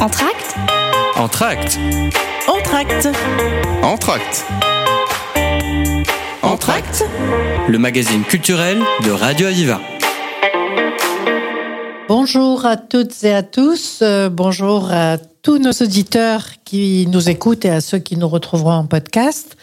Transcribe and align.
Entracte 0.00 0.54
Entracte. 1.16 1.78
Entracte. 2.48 3.08
Entracte. 3.82 4.44
Entracte. 6.42 7.04
Le 7.68 7.78
magazine 7.78 8.22
culturel 8.24 8.78
de 9.04 9.10
Radio 9.10 9.46
Aviva. 9.48 9.80
Bonjour 12.08 12.64
à 12.66 12.76
toutes 12.76 13.22
et 13.24 13.34
à 13.34 13.42
tous. 13.42 13.98
euh, 14.02 14.28
bonjour 14.30 14.90
à 14.90 15.18
tous 15.18 15.58
nos 15.58 15.72
auditeurs 15.72 16.44
qui 16.64 17.06
nous 17.10 17.28
écoutent 17.28 17.64
et 17.64 17.70
à 17.70 17.80
ceux 17.80 17.98
qui 17.98 18.16
nous 18.16 18.28
retrouveront 18.28 18.72
en 18.72 18.86
podcast. 18.86 19.56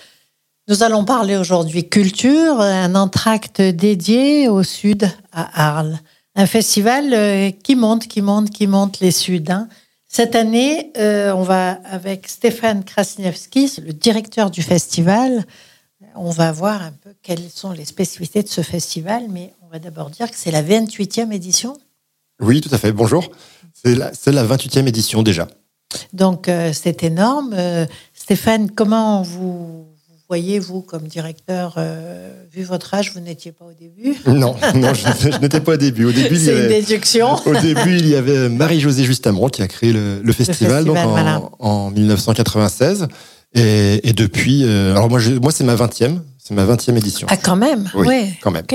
Nous 0.68 0.84
allons 0.84 1.06
parler 1.06 1.38
aujourd'hui 1.38 1.90
culture, 1.90 2.62
un 2.62 2.94
entracte 2.96 3.62
dédié 3.62 4.50
au 4.50 4.64
sud 4.64 5.10
à 5.32 5.78
Arles. 5.78 5.98
Un 6.36 6.46
festival 6.46 7.14
euh, 7.14 7.50
qui 7.64 7.76
monte, 7.76 8.08
qui 8.08 8.22
monte, 8.22 8.52
qui 8.52 8.68
monte 8.68 9.00
les 9.00 9.12
Suds. 9.12 9.44
hein. 9.50 9.68
Cette 10.08 10.36
année, 10.36 10.92
euh, 10.98 11.32
on 11.34 11.44
va 11.44 11.80
avec 11.84 12.28
Stéphane 12.28 12.84
Krasniewski, 12.84 13.82
le 13.86 13.94
directeur 13.94 14.50
du 14.50 14.62
festival. 14.62 15.46
On 16.16 16.30
va 16.30 16.52
voir 16.52 16.82
un 16.82 16.92
peu 16.92 17.14
quelles 17.22 17.50
sont 17.50 17.72
les 17.72 17.86
spécificités 17.86 18.42
de 18.42 18.48
ce 18.48 18.62
festival, 18.62 19.26
mais 19.30 19.54
on 19.62 19.68
va 19.68 19.80
d'abord 19.80 20.10
dire 20.10 20.32
que 20.32 20.38
c'est 20.38 20.52
la 20.52 20.64
28e 20.64 21.32
édition. 21.32 21.78
Oui, 22.40 22.62
tout 22.62 22.74
à 22.74 22.78
fait. 22.78 22.92
Bonjour. 22.92 23.30
C'est 23.74 23.96
la, 23.96 24.12
la 24.28 24.44
28e 24.44 24.88
édition 24.88 25.24
déjà. 25.24 25.48
Donc, 26.14 26.48
euh, 26.48 26.72
c'est 26.74 27.04
énorme. 27.04 27.54
Euh, 27.54 27.86
Stéphane, 28.14 28.72
comment 28.72 29.22
vous 29.22 29.87
voyez, 30.30 30.60
vous, 30.60 30.82
comme 30.82 31.04
directeur, 31.08 31.76
euh, 31.78 32.32
vu 32.54 32.64
votre 32.64 32.94
âge, 32.94 33.12
vous 33.14 33.20
n'étiez 33.22 33.52
pas 33.52 33.66
au 33.66 33.74
début? 33.74 34.16
Non, 34.28 34.56
non, 34.76 34.94
je, 34.94 35.30
je 35.32 35.38
n'étais 35.40 35.62
pas 35.62 35.74
au 35.74 35.78
début. 35.78 36.06
Au 36.06 36.12
début, 36.12 36.36
il 36.36 36.42
y 36.42 36.46
C'est 36.46 36.52
une 36.52 36.58
avait, 36.66 36.82
déduction. 36.82 37.36
au 37.46 37.54
début, 37.62 37.98
il 37.98 38.08
y 38.08 38.16
avait 38.16 38.50
Marie-Josée 38.50 39.04
Justamont 39.06 39.48
qui 39.50 39.62
a 39.62 39.68
créé 39.68 39.94
le, 39.94 40.22
le 40.22 40.34
festival, 40.34 40.90
en, 40.90 41.08
voilà. 41.10 41.42
en 41.60 41.92
1996. 41.92 43.08
Et, 43.56 44.08
et 44.08 44.14
depuis, 44.14 44.64
euh, 44.66 44.92
alors 44.92 45.10
moi, 45.10 45.20
je- 45.20 45.32
moi 45.32 45.52
c'est 45.52 45.64
ma 45.64 45.76
20e, 45.76 46.20
c'est 46.38 46.54
ma 46.54 46.66
20e 46.66 46.98
édition. 46.98 47.28
Ah, 47.30 47.38
quand 47.38 47.56
même? 47.56 47.90
Oui, 47.96 48.06
Ouais. 48.08 48.38
quand 48.42 48.52
même. 48.52 48.66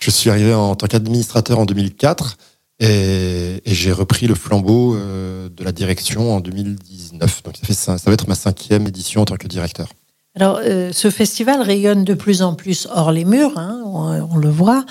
Je 0.00 0.10
suis 0.10 0.30
arrivé 0.30 0.54
en 0.54 0.74
tant 0.74 0.86
qu'administrateur 0.86 1.58
en 1.58 1.66
2004 1.66 2.38
et, 2.80 3.60
et 3.64 3.74
j'ai 3.74 3.92
repris 3.92 4.26
le 4.26 4.34
flambeau 4.34 4.96
euh, 4.96 5.48
de 5.50 5.62
la 5.62 5.70
direction 5.72 6.34
en 6.34 6.40
2019. 6.40 7.42
Donc 7.44 7.56
ça, 7.58 7.66
fait, 7.66 7.74
ça, 7.74 7.98
ça 7.98 8.10
va 8.10 8.14
être 8.14 8.26
ma 8.26 8.34
cinquième 8.34 8.86
édition 8.86 9.20
en 9.20 9.24
tant 9.26 9.36
que 9.36 9.46
directeur. 9.46 9.88
Alors, 10.34 10.60
euh, 10.64 10.90
ce 10.92 11.10
festival 11.10 11.60
rayonne 11.60 12.04
de 12.04 12.14
plus 12.14 12.42
en 12.42 12.54
plus 12.54 12.88
hors 12.94 13.12
les 13.12 13.24
murs, 13.24 13.52
hein, 13.56 13.82
on, 13.84 14.28
on 14.32 14.36
le 14.36 14.48
voit. 14.48 14.84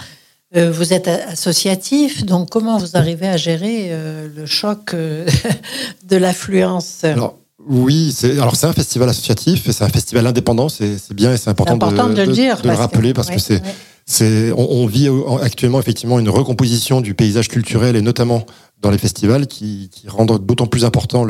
Euh, 0.55 0.69
vous 0.71 0.93
êtes 0.93 1.07
associatif, 1.07 2.25
donc 2.25 2.49
comment 2.49 2.77
vous 2.77 2.95
arrivez 2.95 3.27
à 3.27 3.37
gérer 3.37 3.87
euh, 3.91 4.27
le 4.35 4.45
choc 4.45 4.93
de 6.07 6.15
l'affluence? 6.17 7.03
Alors, 7.03 7.37
oui, 7.67 8.13
c'est 8.15 8.33
alors 8.33 8.55
c'est 8.55 8.67
un 8.67 8.73
festival 8.73 9.07
associatif 9.09 9.67
et 9.67 9.71
c'est 9.71 9.83
un 9.83 9.89
festival 9.89 10.27
indépendant, 10.27 10.67
c'est 10.69 10.97
bien 11.13 11.33
et 11.33 11.37
c'est 11.37 11.49
important, 11.49 11.73
important 11.75 12.09
de 12.09 12.21
le 12.21 12.31
dire, 12.33 12.61
de 12.61 12.67
le 12.67 12.73
que- 12.73 12.79
rappeler 12.79 13.13
parce 13.13 13.27
que 13.27 13.33
ouais, 13.33 13.39
c'est 13.39 13.61
ouais. 13.61 13.75
c'est 14.05 14.51
on, 14.51 14.67
on 14.71 14.85
vit 14.87 15.09
actuellement 15.41 15.79
effectivement 15.79 16.19
une 16.19 16.29
recomposition 16.29 17.01
du 17.01 17.13
paysage 17.13 17.47
culturel 17.49 17.95
et 17.95 18.01
notamment 18.01 18.45
dans 18.81 18.89
les 18.89 18.97
festivals 18.97 19.45
qui, 19.47 19.89
qui 19.93 20.09
rendent 20.09 20.43
d'autant 20.43 20.65
plus 20.65 20.85
important 20.85 21.25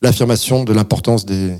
l'affirmation 0.00 0.62
de 0.62 0.72
l'importance 0.72 1.26
des 1.26 1.52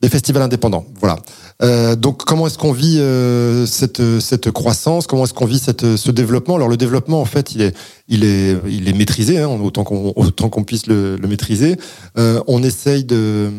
des 0.00 0.08
festivals 0.08 0.42
indépendants. 0.42 0.86
Voilà. 0.98 1.16
Euh, 1.62 1.94
donc, 1.94 2.24
comment 2.24 2.46
est-ce 2.46 2.56
qu'on 2.56 2.72
vit 2.72 2.98
euh, 2.98 3.66
cette, 3.66 4.20
cette 4.20 4.50
croissance? 4.50 5.06
Comment 5.06 5.24
est-ce 5.24 5.34
qu'on 5.34 5.44
vit 5.44 5.58
cette, 5.58 5.96
ce 5.96 6.10
développement? 6.10 6.56
Alors, 6.56 6.68
le 6.68 6.78
développement, 6.78 7.20
en 7.20 7.26
fait, 7.26 7.54
il 7.54 7.60
est, 7.60 7.76
il 8.08 8.24
est, 8.24 8.56
il 8.66 8.88
est 8.88 8.94
maîtrisé, 8.94 9.38
hein, 9.38 9.48
autant 9.62 9.84
qu'on 9.84 10.12
autant 10.16 10.48
qu'on 10.48 10.64
puisse 10.64 10.86
le, 10.86 11.16
le 11.16 11.28
maîtriser. 11.28 11.76
Euh, 12.16 12.42
on 12.46 12.62
essaye 12.62 13.04
de, 13.04 13.50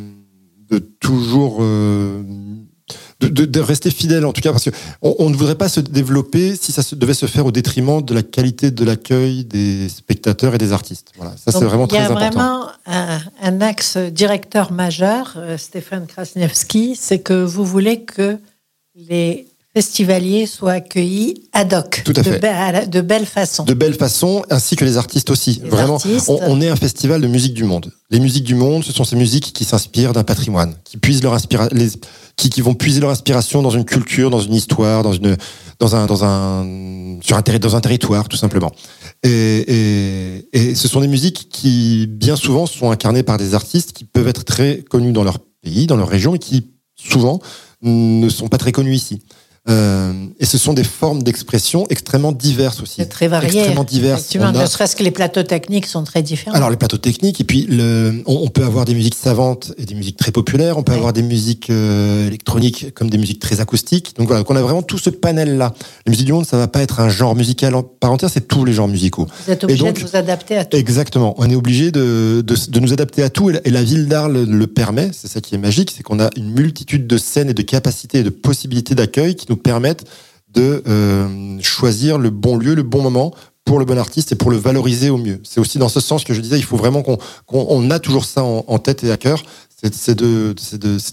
de 0.71 0.79
toujours 0.99 1.59
euh, 1.61 2.23
de, 3.21 3.27
de- 3.27 3.45
de 3.45 3.59
rester 3.59 3.91
fidèle, 3.91 4.25
en 4.25 4.33
tout 4.33 4.41
cas, 4.41 4.51
parce 4.51 4.65
que 4.65 4.71
on, 5.01 5.29
ne 5.29 5.35
voudrait 5.35 5.55
pas 5.55 5.69
se 5.69 5.79
développer 5.79 6.55
si 6.55 6.71
ça 6.71 6.81
se, 6.83 6.95
devait 6.95 7.13
se 7.13 7.25
faire 7.27 7.45
au 7.45 7.51
détriment 7.51 8.01
de 8.01 8.13
la 8.13 8.23
qualité 8.23 8.71
de 8.71 8.83
l'accueil 8.83 9.45
des 9.45 9.87
spectateurs 9.89 10.55
et 10.55 10.57
des 10.57 10.71
artistes. 10.73 11.11
Voilà, 11.17 11.33
ça 11.37 11.51
c'est 11.51 11.63
vraiment 11.65 11.87
il 11.87 11.93
y 11.93 11.97
très 11.97 11.99
a 12.07 12.11
important. 12.11 12.29
vraiment 12.29 12.67
un, 12.85 13.19
un 13.41 13.61
axe 13.61 13.97
directeur 13.97 14.71
majeur, 14.71 15.35
euh, 15.37 15.57
Stéphane 15.57 16.07
Krasniewski, 16.07 16.95
c'est 16.99 17.19
que 17.19 17.43
vous 17.43 17.65
voulez 17.65 18.01
que 18.03 18.37
les 18.95 19.47
festivaliers 19.73 20.45
soient 20.47 20.73
accueillis 20.73 21.43
ad 21.53 21.73
hoc, 21.73 22.01
Tout 22.03 22.13
à 22.17 22.21
de, 22.23 22.31
fait. 22.31 22.39
be- 22.39 22.89
de 22.89 23.01
belle 23.01 23.25
façon. 23.25 23.63
de 23.63 23.73
belle 23.73 23.93
façon, 23.93 24.43
ainsi 24.49 24.75
que 24.75 24.83
les 24.83 24.97
artistes 24.97 25.29
aussi. 25.29 25.61
Les 25.63 25.69
Vraiment, 25.69 25.95
artistes. 25.95 26.27
on, 26.29 26.39
on 26.41 26.59
est 26.61 26.67
un 26.69 26.75
festival 26.75 27.21
de 27.21 27.27
musique 27.27 27.53
du 27.53 27.63
monde. 27.63 27.91
Les 28.09 28.19
musiques 28.19 28.43
du 28.43 28.55
monde, 28.55 28.83
ce 28.83 28.91
sont 28.91 29.05
ces 29.05 29.15
musiques 29.15 29.53
qui 29.53 29.63
s'inspirent 29.63 30.11
d'un 30.11 30.23
patrimoine, 30.25 30.75
qui 30.83 30.97
puisent 30.97 31.23
leur 31.23 31.37
les, 31.71 31.87
qui, 32.35 32.49
qui 32.49 32.61
vont 32.61 32.73
puiser 32.73 32.99
leur 32.99 33.11
inspiration 33.11 33.61
dans 33.61 33.69
une 33.69 33.85
culture, 33.85 34.29
dans 34.29 34.41
une 34.41 34.53
histoire, 34.55 35.03
dans 35.03 35.13
une, 35.13 35.37
dans 35.79 35.95
un, 35.95 36.05
dans 36.05 36.25
un, 36.25 37.17
sur 37.21 37.37
un 37.37 37.41
terri- 37.41 37.59
dans 37.59 37.75
un 37.77 37.81
territoire, 37.81 38.27
tout 38.27 38.37
simplement. 38.37 38.71
Et, 39.23 39.29
et, 39.29 40.47
et 40.51 40.75
ce 40.75 40.87
sont 40.89 40.99
des 40.99 41.07
musiques 41.07 41.47
qui, 41.49 42.07
bien 42.07 42.35
souvent, 42.35 42.65
sont 42.65 42.91
incarnées 42.91 43.23
par 43.23 43.37
des 43.37 43.53
artistes 43.55 43.93
qui 43.93 44.03
peuvent 44.03 44.27
être 44.27 44.43
très 44.43 44.79
connus 44.89 45.13
dans 45.13 45.23
leur 45.23 45.39
pays, 45.63 45.87
dans 45.87 45.95
leur 45.97 46.09
région, 46.09 46.35
et 46.35 46.39
qui, 46.39 46.67
souvent, 46.97 47.39
ne 47.83 48.27
sont 48.29 48.47
pas 48.49 48.57
très 48.57 48.71
connus 48.73 48.95
ici. 48.95 49.21
Euh, 49.69 50.11
et 50.39 50.45
ce 50.47 50.57
sont 50.57 50.73
des 50.73 50.83
formes 50.83 51.21
d'expression 51.21 51.85
extrêmement 51.91 52.31
diverses 52.31 52.81
aussi. 52.81 52.95
C'est 52.97 53.05
très 53.05 53.27
varié. 53.27 53.59
Extrêmement 53.59 53.83
diverses. 53.83 54.35
A- 54.35 54.51
ne 54.51 54.65
serait-ce 54.65 54.95
que 54.95 55.03
les 55.03 55.11
plateaux 55.11 55.43
techniques 55.43 55.85
sont 55.85 56.03
très 56.03 56.23
différents. 56.23 56.55
alors 56.55 56.71
les 56.71 56.77
plateaux 56.77 56.97
techniques 56.97 57.39
et 57.39 57.43
puis 57.43 57.67
le, 57.69 58.23
on, 58.25 58.37
on 58.43 58.47
peut 58.47 58.63
avoir 58.65 58.85
des 58.85 58.95
musiques 58.95 59.13
savantes 59.13 59.71
et 59.77 59.85
des 59.85 59.93
musiques 59.93 60.17
très 60.17 60.31
populaires. 60.31 60.79
On 60.79 60.83
peut 60.83 60.93
Ouais. 60.93 60.97
avoir 60.97 61.13
des 61.13 61.21
musiques 61.21 61.69
euh, 61.69 62.25
électroniques 62.27 62.91
comme 62.95 63.09
des 63.11 63.19
musiques 63.19 63.39
très 63.39 63.59
acoustiques. 63.61 64.15
Donc 64.17 64.27
voilà, 64.27 64.41
donc 64.41 64.49
on 64.49 64.55
a 64.55 64.61
vraiment 64.63 64.81
tout 64.81 64.97
ce 64.97 65.11
panel 65.11 65.57
là. 65.57 65.73
Les 66.07 66.09
musiques 66.09 66.25
du 66.25 66.33
monde, 66.33 66.45
ça 66.47 66.57
va 66.57 66.67
pas 66.67 66.81
être 66.81 66.99
un 66.99 67.09
genre 67.09 67.35
musical 67.35 67.75
en 67.75 67.83
part 67.83 68.11
entière, 68.11 68.31
c'est 68.33 68.47
tous 68.47 68.65
les 68.65 68.73
genres 68.73 68.87
musicaux. 68.87 69.27
vous 69.45 69.51
êtes 69.53 69.63
obligé 69.63 69.91
de 69.93 69.99
vous 69.99 70.15
adapter 70.15 70.57
à 70.57 70.65
tout. 70.65 70.75
Exactement. 70.75 71.35
On 71.37 71.47
est 71.49 71.55
obligé 71.55 71.91
de, 71.91 72.43
de, 72.45 72.55
de 72.67 72.79
nous 72.79 72.93
adapter 72.93 73.21
à 73.21 73.29
tout 73.29 73.51
et 73.51 73.53
la, 73.53 73.59
et 73.65 73.69
la 73.69 73.83
ville 73.83 74.07
d'Arles 74.07 74.43
le 74.43 74.67
permet. 74.67 75.11
C'est 75.13 75.27
ça 75.27 75.39
qui 75.39 75.53
est 75.53 75.59
magique, 75.59 75.93
c'est 75.95 76.01
qu'on 76.01 76.19
a 76.19 76.29
une 76.35 76.49
multitude 76.51 77.05
de 77.05 77.17
scènes 77.19 77.51
et 77.51 77.53
de 77.53 77.61
capacités 77.61 78.19
et 78.19 78.23
de 78.23 78.29
possibilités 78.31 78.95
d'accueil 78.95 79.35
qui 79.35 79.50
nous 79.51 79.57
permettent 79.57 80.05
de 80.53 80.81
euh, 80.87 81.59
choisir 81.61 82.17
le 82.17 82.29
bon 82.29 82.57
lieu, 82.57 82.73
le 82.73 82.83
bon 82.83 83.01
moment 83.01 83.33
pour 83.65 83.77
le 83.79 83.85
bon 83.85 83.97
artiste 83.97 84.31
et 84.31 84.35
pour 84.35 84.49
le 84.49 84.57
valoriser 84.57 85.09
au 85.09 85.17
mieux. 85.17 85.39
C'est 85.43 85.59
aussi 85.59 85.77
dans 85.77 85.87
ce 85.89 85.99
sens 85.99 86.23
que 86.23 86.33
je 86.33 86.41
disais, 86.41 86.57
il 86.57 86.63
faut 86.63 86.77
vraiment 86.77 87.03
qu'on 87.03 87.17
on 87.47 87.91
a 87.91 87.99
toujours 87.99 88.25
ça 88.25 88.43
en, 88.43 88.65
en 88.67 88.79
tête 88.79 89.03
et 89.03 89.11
à 89.11 89.17
cœur, 89.17 89.43
c'est 89.91 90.15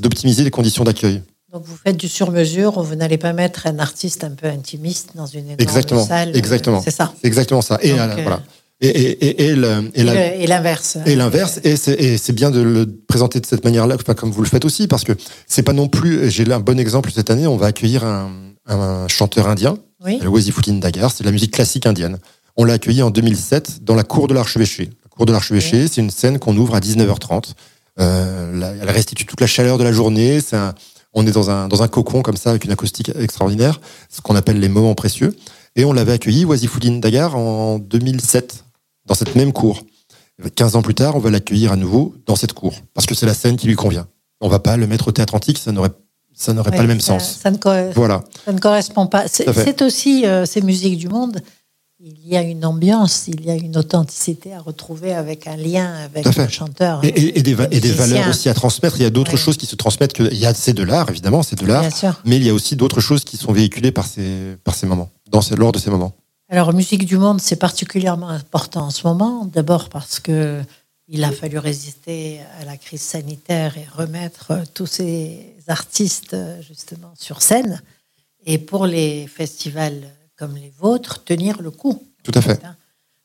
d'optimiser 0.01 0.45
les 0.45 0.51
conditions 0.51 0.85
d'accueil. 0.85 1.23
Donc 1.53 1.63
vous 1.65 1.77
faites 1.83 1.97
du 1.97 2.09
sur-mesure, 2.09 2.83
vous 2.83 2.95
n'allez 2.95 3.17
pas 3.17 3.33
mettre 3.33 3.67
un 3.67 3.79
artiste 3.79 4.23
un 4.23 4.31
peu 4.33 4.47
intimiste 4.49 5.11
dans 5.15 5.25
une 5.27 5.45
énorme 5.45 5.57
Exactement, 5.61 6.05
salle. 6.07 6.37
exactement. 6.37 6.83
C'est 6.83 6.91
ça. 6.91 7.13
Exactement 7.23 7.63
ça. 7.63 7.79
Et 7.83 7.91
Donc, 7.91 7.99
euh, 8.01 8.03
euh, 8.03 8.23
voilà. 8.23 8.43
Et, 8.81 8.89
et, 8.89 9.27
et, 9.27 9.43
et 9.49 9.55
la- 9.57 9.81
l'inverse. 10.47 10.99
Et 11.07 11.17
l'inverse, 11.17 11.59
et 11.65 11.77
c'est 11.77 11.95
et 12.01 12.17
c'est 12.17 12.33
bien 12.33 12.51
de 12.53 12.61
le 12.61 12.87
présenter 13.09 13.41
de 13.41 13.47
cette 13.47 13.65
manière-là, 13.65 13.97
comme 14.17 14.31
vous 14.31 14.43
le 14.43 14.49
faites 14.49 14.65
aussi, 14.65 14.87
parce 14.87 15.03
que 15.05 15.13
c'est 15.49 15.65
pas 15.65 15.73
non 15.73 15.89
plus. 15.89 16.31
J'ai 16.31 16.45
là 16.45 16.57
un 16.57 16.61
bon 16.61 16.79
exemple 16.79 17.11
cette 17.13 17.31
année. 17.31 17.47
On 17.49 17.57
va 17.57 17.67
accueillir 17.67 18.05
un, 18.05 18.31
un 18.67 19.09
chanteur 19.09 19.49
indien, 19.49 19.79
Oui. 20.05 20.19
le 20.23 20.29
Wasifuddin 20.29 20.75
Dagar. 20.75 21.11
C'est 21.11 21.25
de 21.25 21.29
la 21.29 21.33
musique 21.33 21.53
classique 21.53 21.87
indienne. 21.87 22.19
On 22.57 22.65
l'a 22.65 22.75
accueilli 22.75 23.03
en 23.03 23.11
2007 23.11 23.83
dans 23.85 23.95
la 23.97 24.05
cour 24.05 24.29
de 24.29 24.35
l'archevêché. 24.35 24.85
La 25.05 25.09
cour 25.11 25.27
de 25.27 25.33
l'archevêché, 25.33 25.89
c'est 25.89 26.01
une 26.01 26.11
scène 26.11 26.39
qu'on 26.39 26.57
ouvre 26.57 26.77
à 26.77 26.81
19h30. 26.81 27.55
Euh, 28.01 28.57
là, 28.59 28.73
elle 28.81 28.91
restitue 28.91 29.27
toute 29.27 29.41
la 29.41 29.49
chaleur 29.49 29.79
de 29.79 29.83
la 29.85 29.93
journée. 29.93 30.41
C'est 30.41 30.55
un- 30.57 30.75
on 31.15 31.27
est 31.27 31.33
dans 31.33 31.51
un, 31.51 31.67
dans 31.67 31.83
un 31.83 31.89
cocon 31.89 32.23
comme 32.23 32.37
ça 32.37 32.51
avec 32.51 32.65
une 32.65 32.71
acoustique 32.71 33.11
extraordinaire, 33.19 33.81
ce 34.09 34.21
qu'on 34.21 34.37
appelle 34.37 34.61
les 34.61 34.69
moments 34.69 34.95
précieux. 34.95 35.35
Et 35.75 35.85
on 35.85 35.93
l'avait 35.93 36.13
accueilli, 36.13 36.45
Wasifuddin 36.45 36.99
Dagar, 36.99 37.37
en 37.37 37.79
2007, 37.81 38.65
dans 39.09 39.15
cette 39.15 39.35
même 39.35 39.53
cour. 39.53 39.81
15 40.55 40.77
ans 40.77 40.83
plus 40.83 40.95
tard, 40.95 41.17
on 41.17 41.19
va 41.19 41.31
l'accueillir 41.31 41.73
à 41.73 41.77
nouveau 41.77 42.15
dans 42.27 42.37
cette 42.37 42.53
cour, 42.53 42.75
parce 42.95 43.07
que 43.07 43.15
c'est 43.17 43.27
la 43.27 43.35
scène 43.35 43.57
qui 43.57 43.67
lui 43.67 43.75
convient. 43.75 44.07
On 44.41 44.49
va 44.49 44.61
pas 44.61 44.77
le 44.77 44.87
mettre 44.87 45.09
au 45.09 45.13
théâtre 45.13 45.35
antique, 45.35 45.59
ça 45.59 45.73
n'aurait 45.73 45.91
ça 46.33 46.53
n'aurait 46.53 46.71
pas 46.71 46.83
le 46.83 46.87
même 46.89 47.01
ça- 47.01 47.19
sens. 47.19 47.39
Ça 47.43 47.51
ne, 47.51 47.57
co- 47.57 47.91
Voilà, 47.97 48.23
ça 48.45 48.53
ne 48.53 48.61
correspond 48.61 49.09
pas. 49.09 49.25
C'est 49.27 49.83
aussi 49.83 50.25
euh, 50.25 50.45
ces 50.47 50.61
musiques 50.61 50.97
du 50.97 51.09
monde. 51.09 51.41
Il 51.99 52.29
y 52.29 52.37
a 52.37 52.43
une 52.43 52.65
ambiance, 52.65 53.27
il 53.27 53.45
y 53.45 53.51
a 53.51 53.55
une 53.57 53.77
authenticité 53.77 54.55
à 54.55 54.61
retrouver 54.61 55.13
avec 55.13 55.49
un 55.49 55.57
lien 55.57 55.93
avec 56.05 56.25
le 56.37 56.47
chanteur. 56.49 57.05
et, 57.05 57.09
et- 57.09 57.39
et 57.41 57.43
des, 57.43 57.51
et 57.73 57.81
valeurs 57.91 58.29
aussi 58.29 58.49
à 58.49 58.55
transmettre. 58.55 58.95
Il 59.01 59.03
y 59.03 59.07
a 59.07 59.11
d'autres 59.11 59.33
Ouais. 59.33 59.37
choses 59.37 59.57
qui 59.57 59.67
se 59.67 59.75
transmettent. 59.75 60.13
Que, 60.13 60.23
il 60.31 60.39
y 60.39 60.47
a 60.47 60.55
c'est 60.55 60.75
de 60.75 60.85
l'art, 60.85 61.11
évidemment, 61.11 61.43
c'est 61.43 61.59
de 61.59 61.67
l'art, 61.67 61.83
mais 62.25 62.37
il 62.37 62.45
y 62.45 62.51
a 62.51 62.55
aussi 62.55 62.77
d'autres 62.77 63.01
choses 63.01 63.25
qui 63.25 63.37
sont 63.37 63.51
véhiculées 63.53 63.91
par 63.91 64.07
ces, 64.07 64.57
par 64.63 64.77
ces 64.77 64.87
moments, 64.87 65.11
dans 65.29 65.41
ces, 65.43 65.57
lors 65.57 65.73
de 65.73 65.81
ces 65.81 65.91
moments. 65.91 66.13
Alors, 66.51 66.73
musique 66.73 67.05
du 67.05 67.19
monde, 67.19 67.43
c'est 67.43 67.57
particulièrement 67.57 68.31
important 68.31 68.87
en 68.87 68.91
ce 68.91 69.07
moment. 69.07 69.45
D'abord 69.45 69.91
parce 69.91 70.19
que 70.19 70.63
il 71.09 71.25
a 71.25 71.33
fallu 71.33 71.59
résister 71.59 72.41
à 72.61 72.65
la 72.65 72.77
crise 72.77 73.01
sanitaire 73.01 73.77
et 73.79 73.87
remettre 73.95 74.51
euh, 74.51 74.63
tous 74.75 74.87
ces 74.87 75.57
artistes 75.67 76.35
euh, 76.35 76.61
justement 76.63 77.13
sur 77.19 77.41
scène. 77.41 77.83
Et 78.45 78.59
pour 78.59 78.87
les 78.87 79.27
festivals 79.27 80.03
comme 80.39 80.55
les 80.55 80.73
vôtres, 80.79 81.25
tenir 81.25 81.61
le 81.61 81.71
coup. 81.71 82.03
Tout 82.23 82.33
à 82.35 82.41
fait. 82.41 82.61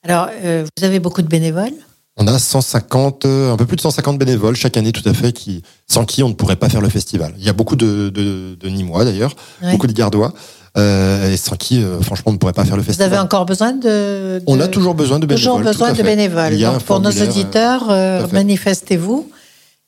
Alors, 0.01 0.27
euh, 0.31 0.65
vous 0.77 0.83
avez 0.83 0.99
beaucoup 0.99 1.21
de 1.21 1.27
bénévoles. 1.27 1.73
On 2.17 2.27
a 2.27 2.37
150, 2.37 3.25
un 3.25 3.57
peu 3.57 3.65
plus 3.65 3.75
de 3.75 3.81
150 3.81 4.17
bénévoles 4.17 4.55
chaque 4.55 4.77
année, 4.77 4.91
tout 4.91 5.07
à 5.07 5.13
fait, 5.13 5.31
qui, 5.33 5.63
sans 5.87 6.05
qui 6.05 6.23
on 6.23 6.29
ne 6.29 6.33
pourrait 6.33 6.55
pas 6.55 6.69
faire 6.69 6.81
le 6.81 6.89
festival. 6.89 7.33
Il 7.37 7.43
y 7.43 7.49
a 7.49 7.53
beaucoup 7.53 7.75
de, 7.75 8.09
de, 8.09 8.55
de 8.55 8.69
Nîmois 8.69 9.03
d'ailleurs, 9.03 9.35
beaucoup 9.61 9.87
de 9.87 9.93
Gardois. 9.93 10.33
Euh, 10.75 11.31
et 11.31 11.37
sans 11.37 11.55
qui, 11.55 11.83
euh, 11.83 12.01
franchement, 12.01 12.31
on 12.31 12.33
ne 12.33 12.37
pourrait 12.37 12.53
pas 12.53 12.65
faire 12.65 12.77
le 12.77 12.83
festival. 12.83 13.09
Vous 13.09 13.15
avez 13.15 13.23
encore 13.23 13.45
besoin 13.45 13.73
de, 13.73 14.41
On 14.47 14.59
a 14.59 14.67
toujours 14.67 14.95
besoin 14.95 15.19
de 15.19 15.27
bénévoles. 15.27 15.53
Toujours 15.53 15.59
besoin 15.59 15.93
de 15.93 16.01
bénévoles. 16.01 16.57
Donc, 16.57 16.83
pour 16.83 16.99
nos 16.99 17.11
auditeurs, 17.11 17.89
euh, 17.89 18.25
manifestez-vous. 18.31 19.29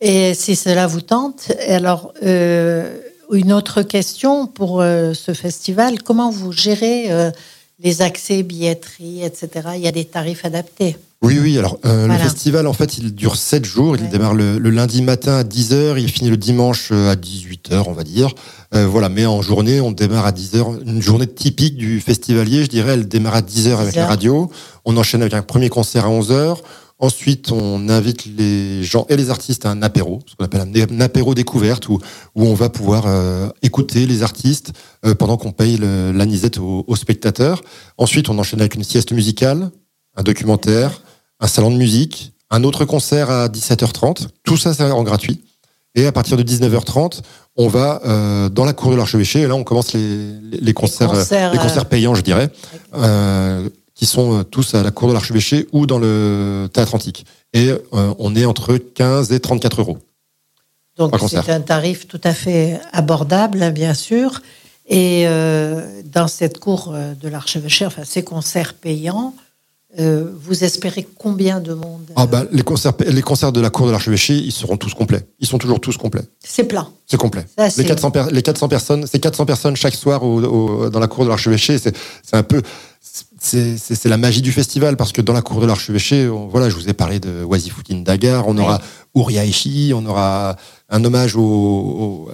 Et 0.02 0.34
si 0.36 0.56
cela 0.56 0.86
vous 0.86 1.02
tente, 1.02 1.52
alors 1.68 2.14
une 2.22 3.54
autre 3.54 3.82
question 3.82 4.46
pour 4.46 4.82
ce 4.82 5.34
festival 5.34 6.04
comment 6.04 6.30
vous 6.30 6.52
gérez 6.52 7.10
les 7.80 8.02
accès, 8.02 8.44
billetterie, 8.44 9.24
etc. 9.24 9.70
Il 9.76 9.81
y 9.81 9.88
a 9.88 9.92
des 9.92 10.06
tarifs 10.06 10.46
adaptés. 10.46 10.98
Oui, 11.22 11.40
oui. 11.42 11.58
Alors, 11.58 11.80
euh, 11.86 12.08
le 12.08 12.18
festival, 12.18 12.68
en 12.68 12.74
fait, 12.74 12.98
il 12.98 13.16
dure 13.16 13.36
7 13.36 13.66
jours. 13.66 13.96
Il 13.98 14.10
démarre 14.10 14.34
le, 14.34 14.58
lundi 14.58 15.02
matin 15.02 15.38
à 15.38 15.44
10h. 15.44 16.00
Il 16.00 16.10
finit 16.10 16.30
le 16.30 16.38
dimanche 16.38 16.90
euh, 16.92 17.12
à 17.12 17.16
18h, 17.16 17.84
on 17.88 17.94
va 17.94 18.04
dire. 18.04 18.34
Euh, 18.74 18.86
voilà. 18.86 19.10
Mais 19.10 19.26
en 19.26 19.42
journée, 19.42 19.82
on 19.82 19.92
démarre 19.92 20.26
à 20.26 20.32
10h. 20.32 20.84
Une 20.86 21.02
journée 21.02 21.28
typique 21.28 21.78
du 21.78 22.00
festivalier, 22.00 22.64
je 22.64 22.70
dirais, 22.70 22.94
elle 22.94 23.08
démarre 23.08 23.36
à 23.36 23.42
10h 23.42 23.78
avec 23.78 23.96
la 23.96 24.06
radio. 24.06 24.52
On 24.84 24.98
enchaîne 24.98 25.22
avec 25.22 25.34
un 25.34 25.42
premier 25.42 25.70
concert 25.70 26.06
à 26.06 26.10
11h. 26.10 26.58
Ensuite, 26.98 27.52
on 27.52 27.90
invite 27.90 28.26
les 28.26 28.82
gens 28.84 29.06
et 29.10 29.18
les 29.18 29.30
artistes 29.30 29.66
à 29.66 29.70
un 29.70 29.82
apéro, 29.82 30.22
ce 30.28 30.36
qu'on 30.36 30.46
appelle 30.46 30.62
un, 30.62 31.02
apéro 31.02 31.36
découverte, 31.36 31.90
où, 31.90 32.00
où 32.36 32.46
on 32.46 32.54
va 32.54 32.70
pouvoir 32.70 33.04
euh, 33.06 33.50
écouter 33.62 34.06
les 34.06 34.24
artistes 34.24 34.72
euh, 35.06 35.14
pendant 35.14 35.36
qu'on 35.36 35.52
paye 35.52 35.78
l'anisette 35.78 36.58
aux, 36.58 36.86
aux, 36.88 36.96
spectateurs. 36.96 37.62
Ensuite, 37.98 38.30
on 38.30 38.40
enchaîne 38.40 38.62
avec 38.62 38.76
une 38.76 38.84
sieste 38.86 39.12
musicale, 39.12 39.72
un 40.16 40.24
documentaire, 40.24 41.02
un 41.45 41.47
salon 41.47 41.71
de 41.71 41.77
musique, 41.77 42.33
un 42.50 42.63
autre 42.63 42.86
concert 42.86 43.30
à 43.30 43.47
17h30. 43.47 44.27
Tout 44.44 44.57
ça, 44.57 44.74
c'est 44.74 44.83
en 44.83 45.03
gratuit. 45.03 45.42
Et 45.95 46.06
à 46.06 46.12
partir 46.12 46.36
de 46.36 46.44
19h30, 46.44 47.21
on 47.56 47.68
va 47.69 48.01
euh, 48.06 48.50
dans 48.50 48.65
la 48.65 48.74
cour 48.74 48.92
de 48.92 48.97
l'archevêché. 48.97 49.42
Et 49.42 49.47
là, 49.47 49.56
on 49.56 49.63
commence 49.63 49.94
les, 49.94 50.33
les, 50.51 50.74
concerts, 50.74 51.13
les 51.13 51.19
concerts, 51.19 51.51
les 51.53 51.57
concerts 51.57 51.86
payants, 51.86 52.15
je 52.15 52.21
dirais 52.21 52.51
qui 53.95 54.06
sont 54.06 54.39
euh, 54.39 54.44
tous 54.44 54.75
à 54.75 54.83
la 54.83 54.92
cour 54.92 55.07
de 55.07 55.13
l'archevêché 55.13 55.68
ou 55.71 55.88
dans 55.88 55.97
le 55.97 56.69
théâtre 56.71 56.94
antique. 56.94 57.25
Et 57.53 57.69
euh, 57.69 58.13
on 58.19 58.36
est 58.36 58.45
entre 58.45 58.77
15 58.77 59.31
et 59.31 59.39
34 59.39 59.80
euros. 59.80 59.97
Donc 60.97 61.15
c'est 61.27 61.50
un 61.50 61.62
tarif 61.62 62.07
tout 62.07 62.21
à 62.24 62.33
fait 62.33 62.80
abordable, 62.94 63.63
hein, 63.63 63.71
bien 63.71 63.94
sûr. 63.94 64.42
Et 64.88 65.24
euh, 65.25 66.01
dans 66.06 66.27
cette 66.27 66.59
cour 66.59 66.94
de 66.94 67.27
l'archevêché, 67.27 67.86
enfin 67.86 68.03
ces 68.06 68.24
concerts 68.24 68.75
payants, 68.75 69.33
vous 69.97 70.63
espérez 70.63 71.07
combien 71.18 71.59
de 71.59 71.74
monde 71.74 72.12
ah 72.15 72.25
bah, 72.25 72.45
les, 72.51 72.63
concerts, 72.63 72.94
les 73.07 73.21
concerts 73.21 73.51
de 73.51 73.62
la 73.62 73.69
cour 73.69 73.88
de 73.88 73.92
l'archevêché, 73.92 74.36
ils 74.36 74.51
seront 74.51 74.77
tous 74.77 74.94
complets. 74.94 75.25
Ils 75.39 75.47
sont 75.47 75.57
toujours 75.57 75.80
tous 75.80 75.97
complets. 75.97 76.24
C'est 76.39 76.65
plein. 76.65 76.89
C'est 77.06 77.18
complet. 77.18 77.45
les, 77.77 77.86
400 77.86 78.12
les 78.31 78.42
400 78.42 78.68
personnes, 78.68 79.06
c'est 79.09 79.19
400 79.19 79.45
personnes 79.45 79.75
chaque 79.75 79.95
soir 79.95 80.21
dans 80.21 81.00
la 81.00 81.07
cour 81.07 81.24
de 81.24 81.30
l'archevêché. 81.30 81.77
C'est 81.77 81.95
un 82.33 82.44
c'est 83.39 84.06
la 84.06 84.18
magie 84.18 84.42
du 84.42 84.51
festival 84.51 84.97
parce 84.97 85.12
que 85.12 85.21
dans 85.21 85.33
la 85.33 85.42
cour 85.42 85.62
de 85.62 85.65
l'archevêché, 85.65 86.27
voilà, 86.27 86.69
je 86.69 86.75
vous 86.75 86.89
ai 86.89 86.94
parlé 86.94 87.19
de 87.19 87.44
Wazifoutine 87.44 88.03
Dagar, 88.03 88.47
on 88.47 88.57
aura 88.57 88.81
Uriah 89.15 89.44
on 89.94 90.06
aura 90.06 90.56
un 90.89 91.03
hommage 91.03 91.36
au, 91.36 92.30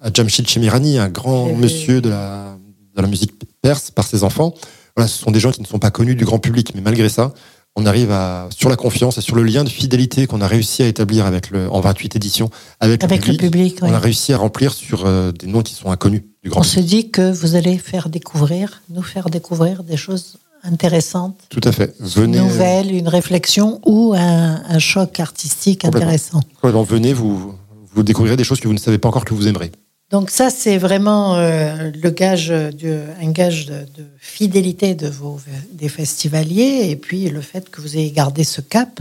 à 0.00 0.12
Jamshid 0.12 0.48
Chemirani, 0.48 0.98
un 0.98 1.08
grand 1.08 1.54
monsieur 1.54 2.00
de 2.00 2.10
la, 2.10 2.56
de 2.96 3.02
la 3.02 3.08
musique 3.08 3.32
perse 3.62 3.90
par 3.90 4.06
ses 4.06 4.22
enfants. 4.24 4.54
Voilà, 4.96 5.08
ce 5.08 5.18
sont 5.18 5.30
des 5.30 5.40
gens 5.40 5.50
qui 5.50 5.60
ne 5.60 5.66
sont 5.66 5.78
pas 5.78 5.90
connus 5.90 6.14
du 6.14 6.24
grand 6.24 6.38
public, 6.38 6.72
mais 6.74 6.80
malgré 6.80 7.08
ça, 7.08 7.32
on 7.76 7.86
arrive 7.86 8.10
à, 8.10 8.48
sur 8.50 8.68
la 8.68 8.76
confiance 8.76 9.18
et 9.18 9.20
sur 9.20 9.36
le 9.36 9.42
lien 9.42 9.64
de 9.64 9.68
fidélité 9.68 10.26
qu'on 10.26 10.40
a 10.40 10.46
réussi 10.46 10.82
à 10.82 10.86
établir 10.86 11.26
avec 11.26 11.50
le, 11.50 11.70
en 11.70 11.80
28 11.80 12.16
éditions 12.16 12.50
avec, 12.80 13.04
avec 13.04 13.26
le 13.26 13.36
public. 13.36 13.78
on 13.82 13.92
a 13.92 13.98
réussi 13.98 14.32
à 14.32 14.38
remplir 14.38 14.72
sur 14.72 15.06
euh, 15.06 15.32
des 15.32 15.46
noms 15.46 15.62
qui 15.62 15.74
sont 15.74 15.90
inconnus 15.90 16.22
du 16.42 16.50
grand 16.50 16.60
on 16.60 16.64
public. 16.64 16.78
On 16.78 16.82
se 16.82 16.86
dit 16.86 17.10
que 17.10 17.30
vous 17.30 17.54
allez 17.54 17.78
faire 17.78 18.08
découvrir, 18.08 18.82
nous 18.90 19.02
faire 19.02 19.30
découvrir 19.30 19.84
des 19.84 19.96
choses 19.96 20.38
intéressantes. 20.64 21.40
Tout 21.48 21.60
à 21.64 21.72
fait. 21.72 21.94
Venez. 22.00 22.38
Une 22.38 22.44
nouvelle, 22.44 22.92
une 22.92 23.08
réflexion 23.08 23.80
ou 23.86 24.14
un, 24.16 24.62
un 24.68 24.78
choc 24.78 25.20
artistique 25.20 25.84
intéressant. 25.84 26.40
venez, 26.62 27.12
vous, 27.12 27.54
vous 27.94 28.02
découvrirez 28.02 28.36
des 28.36 28.44
choses 28.44 28.60
que 28.60 28.68
vous 28.68 28.74
ne 28.74 28.78
savez 28.78 28.98
pas 28.98 29.08
encore 29.08 29.24
que 29.24 29.34
vous 29.34 29.46
aimerez. 29.46 29.72
Donc 30.10 30.30
ça, 30.30 30.50
c'est 30.50 30.76
vraiment 30.76 31.36
euh, 31.36 31.92
le 31.94 32.10
gage 32.10 32.48
de, 32.48 33.04
un 33.22 33.30
gage 33.30 33.66
de, 33.66 33.86
fidélité 34.18 34.96
de 34.96 35.06
vos, 35.06 35.38
des 35.72 35.88
festivaliers 35.88 36.88
et 36.90 36.96
puis 36.96 37.28
le 37.30 37.40
fait 37.40 37.70
que 37.70 37.80
vous 37.80 37.96
ayez 37.96 38.10
gardé 38.10 38.42
ce 38.42 38.60
cap. 38.60 39.00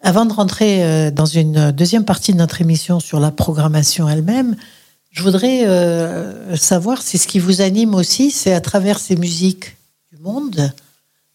Avant 0.00 0.26
de 0.26 0.32
rentrer 0.32 0.84
euh, 0.84 1.10
dans 1.10 1.26
une 1.26 1.72
deuxième 1.72 2.04
partie 2.04 2.32
de 2.32 2.38
notre 2.38 2.60
émission 2.60 3.00
sur 3.00 3.18
la 3.18 3.32
programmation 3.32 4.08
elle-même, 4.08 4.54
je 5.10 5.24
voudrais 5.24 5.66
euh, 5.66 6.54
savoir 6.56 7.02
si 7.02 7.18
ce 7.18 7.26
qui 7.26 7.40
vous 7.40 7.60
anime 7.60 7.96
aussi, 7.96 8.30
c'est 8.30 8.52
à 8.52 8.60
travers 8.60 9.00
ces 9.00 9.16
musiques 9.16 9.76
du 10.12 10.18
monde, 10.22 10.72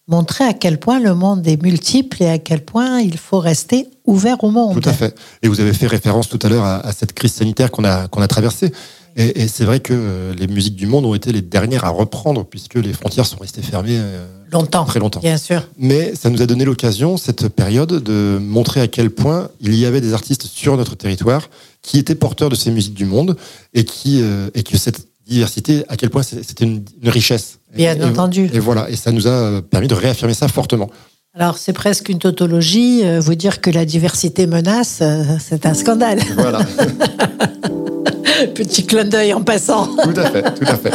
montrer 0.07 0.43
à 0.43 0.53
quel 0.53 0.79
point 0.79 0.99
le 0.99 1.15
monde 1.15 1.47
est 1.47 1.61
multiple 1.61 2.21
et 2.23 2.29
à 2.29 2.37
quel 2.37 2.63
point 2.63 2.99
il 2.99 3.17
faut 3.17 3.39
rester 3.39 3.87
ouvert 4.05 4.43
au 4.43 4.51
monde. 4.51 4.81
Tout 4.81 4.89
à 4.89 4.93
fait. 4.93 5.15
Et 5.41 5.47
vous 5.47 5.61
avez 5.61 5.73
fait 5.73 5.87
référence 5.87 6.27
tout 6.27 6.39
à 6.41 6.49
l'heure 6.49 6.65
à, 6.65 6.91
cette 6.91 7.13
crise 7.13 7.33
sanitaire 7.33 7.71
qu'on 7.71 7.85
a, 7.85 8.07
qu'on 8.07 8.21
a 8.21 8.27
traversée. 8.27 8.71
Et, 9.15 9.47
c'est 9.47 9.63
vrai 9.63 9.79
que 9.79 9.93
euh, 9.95 10.33
les 10.33 10.47
musiques 10.47 10.75
du 10.75 10.87
monde 10.87 11.05
ont 11.05 11.13
été 11.13 11.31
les 11.31 11.43
dernières 11.43 11.85
à 11.85 11.89
reprendre 11.89 12.43
puisque 12.45 12.75
les 12.75 12.93
frontières 12.93 13.27
sont 13.27 13.37
restées 13.37 13.61
fermées 13.61 13.99
euh, 13.99 14.25
longtemps, 14.51 14.85
très 14.85 14.99
longtemps. 14.99 15.19
Bien 15.19 15.37
sûr. 15.37 15.67
Mais 15.77 16.15
ça 16.15 16.31
nous 16.31 16.41
a 16.41 16.47
donné 16.47 16.65
l'occasion, 16.65 17.17
cette 17.17 17.47
période, 17.47 18.01
de 18.01 18.39
montrer 18.41 18.81
à 18.81 18.87
quel 18.87 19.11
point 19.11 19.49
il 19.61 19.75
y 19.75 19.85
avait 19.85 20.01
des 20.01 20.13
artistes 20.13 20.43
sur 20.43 20.77
notre 20.77 20.95
territoire 20.95 21.49
qui 21.83 21.99
étaient 21.99 22.15
porteurs 22.15 22.49
de 22.49 22.55
ces 22.55 22.71
musiques 22.71 22.95
du 22.95 23.05
monde 23.05 23.37
et 23.75 23.85
qui 23.85 24.21
euh, 24.21 24.49
et 24.55 24.63
que 24.63 24.77
cette 24.77 25.05
diversité, 25.27 25.83
à 25.87 25.95
quel 25.95 26.09
point 26.09 26.23
c'était 26.23 26.65
une, 26.65 26.83
richesse. 27.03 27.59
Bien 27.75 27.99
entendu. 28.01 28.49
Et 28.53 28.59
voilà, 28.59 28.89
et 28.89 28.95
ça 28.95 29.11
nous 29.11 29.27
a 29.27 29.61
permis 29.61 29.87
de 29.87 29.93
réaffirmer 29.93 30.33
ça 30.33 30.47
fortement. 30.47 30.89
Alors 31.35 31.57
c'est 31.57 31.73
presque 31.73 32.09
une 32.09 32.19
tautologie. 32.19 33.01
Euh, 33.03 33.19
vous 33.19 33.35
dire 33.35 33.59
que 33.61 33.71
la 33.71 33.85
diversité 33.85 34.45
menace, 34.45 34.99
euh, 35.01 35.23
c'est 35.39 35.65
un 35.65 35.73
scandale. 35.73 36.19
Voilà. 36.35 36.59
Petit 38.55 38.85
clin 38.85 39.05
d'œil 39.05 39.33
en 39.33 39.41
passant. 39.41 39.87
Tout 39.87 40.13
à 40.19 40.25
fait, 40.25 40.43
tout 40.43 40.65
à 40.67 40.77
fait. 40.77 40.93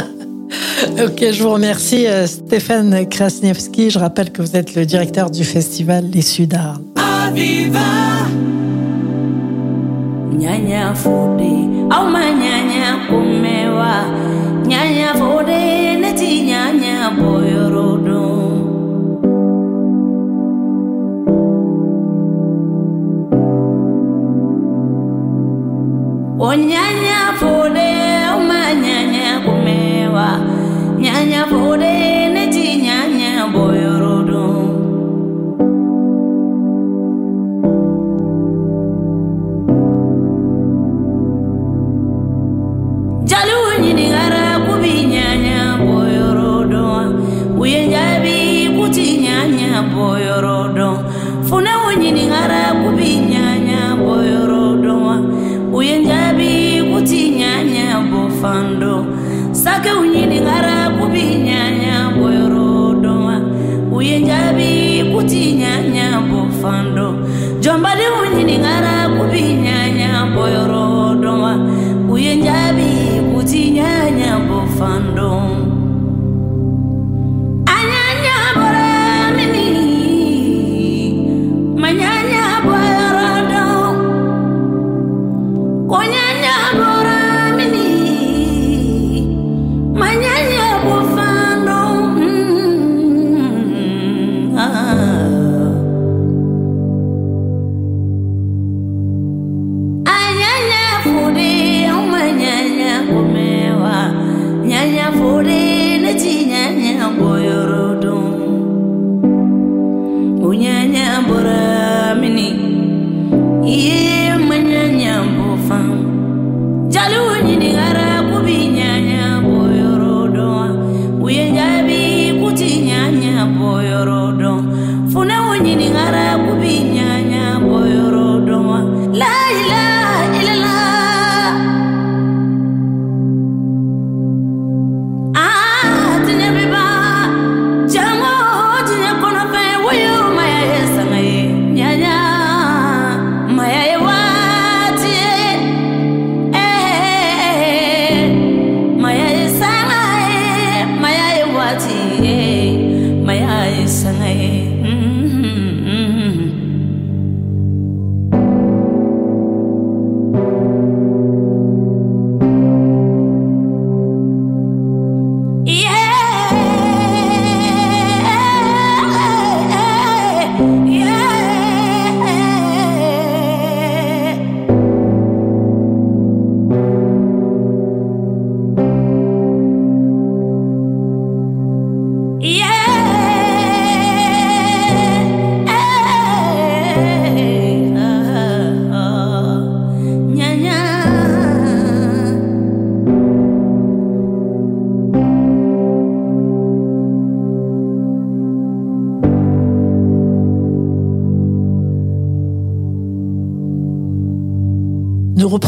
Ok, 1.02 1.32
je 1.32 1.42
vous 1.42 1.50
remercie 1.50 2.06
Stéphane 2.26 3.08
Krasniewski. 3.08 3.90
Je 3.90 3.98
rappelle 3.98 4.30
que 4.30 4.42
vous 4.42 4.56
êtes 4.56 4.74
le 4.74 4.86
directeur 4.86 5.30
du 5.30 5.44
festival 5.44 6.08
Les 6.12 6.22
Sudards. 6.22 6.80
Aviva. 6.96 7.80
nyanya 10.38 10.94
fude 10.94 11.50
au 11.90 12.04
ma 12.10 12.30
nyanya 12.30 12.96
kumewa 13.08 13.94
nyanya 14.66 15.14
fude 15.14 15.87
neti 17.18 17.24
nyanya 17.24 17.24
boyorodo 17.24 18.22
o 26.40 26.54
nyanya 26.54 27.20
fude 27.40 27.88
au 28.30 28.40
ma 28.48 28.62
nyanya 28.84 29.40
kumewa. 29.44 30.28
Nyanya 30.98 31.42
fude 31.50 31.94
neti 32.34 32.76
nyanya 32.84 33.46
boyorodo 33.52 33.97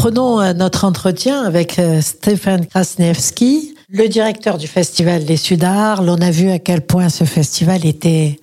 reprenons 0.01 0.41
euh, 0.41 0.53
notre 0.53 0.85
entretien 0.85 1.43
avec 1.43 1.77
euh, 1.77 2.01
Stéphane 2.01 2.65
Krasniewski, 2.65 3.75
le 3.87 4.07
directeur 4.07 4.57
du 4.57 4.65
festival 4.65 5.23
Les 5.25 5.37
Sudards. 5.37 6.01
On 6.01 6.19
a 6.23 6.31
vu 6.31 6.49
à 6.49 6.57
quel 6.57 6.81
point 6.81 7.09
ce 7.09 7.23
festival 7.23 7.85
était 7.85 8.39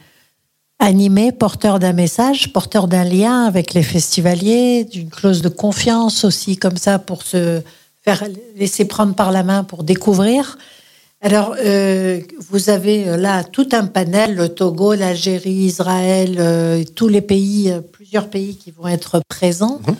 animé, 0.79 1.33
porteur 1.33 1.81
d'un 1.81 1.93
message, 1.93 2.53
porteur 2.53 2.87
d'un 2.87 3.03
lien 3.03 3.45
avec 3.45 3.75
les 3.75 3.83
festivaliers, 3.83 4.85
d'une 4.85 5.11
clause 5.11 5.43
de 5.43 5.49
confiance 5.49 6.23
aussi 6.23 6.57
comme 6.57 6.77
ça 6.77 7.01
pour 7.01 7.25
se 7.25 7.61
faire 8.03 8.23
laisser 8.55 8.85
prendre 8.85 9.17
par 9.17 9.33
la 9.33 9.43
main 9.43 9.65
pour 9.65 9.83
découvrir. 9.83 10.59
Alors, 11.23 11.57
euh, 11.59 12.21
vous 12.51 12.71
avez 12.71 13.17
là 13.17 13.43
tout 13.43 13.71
un 13.73 13.87
panel, 13.87 14.37
le 14.37 14.49
Togo, 14.49 14.95
l'Algérie, 14.95 15.51
Israël, 15.51 16.85
tous 16.95 17.09
les 17.09 17.21
pays, 17.21 17.75
plusieurs 17.91 18.31
pays 18.31 18.55
qui 18.55 18.71
vont 18.71 18.87
être 18.87 19.21
présents. 19.29 19.81
Mhm. 19.89 19.97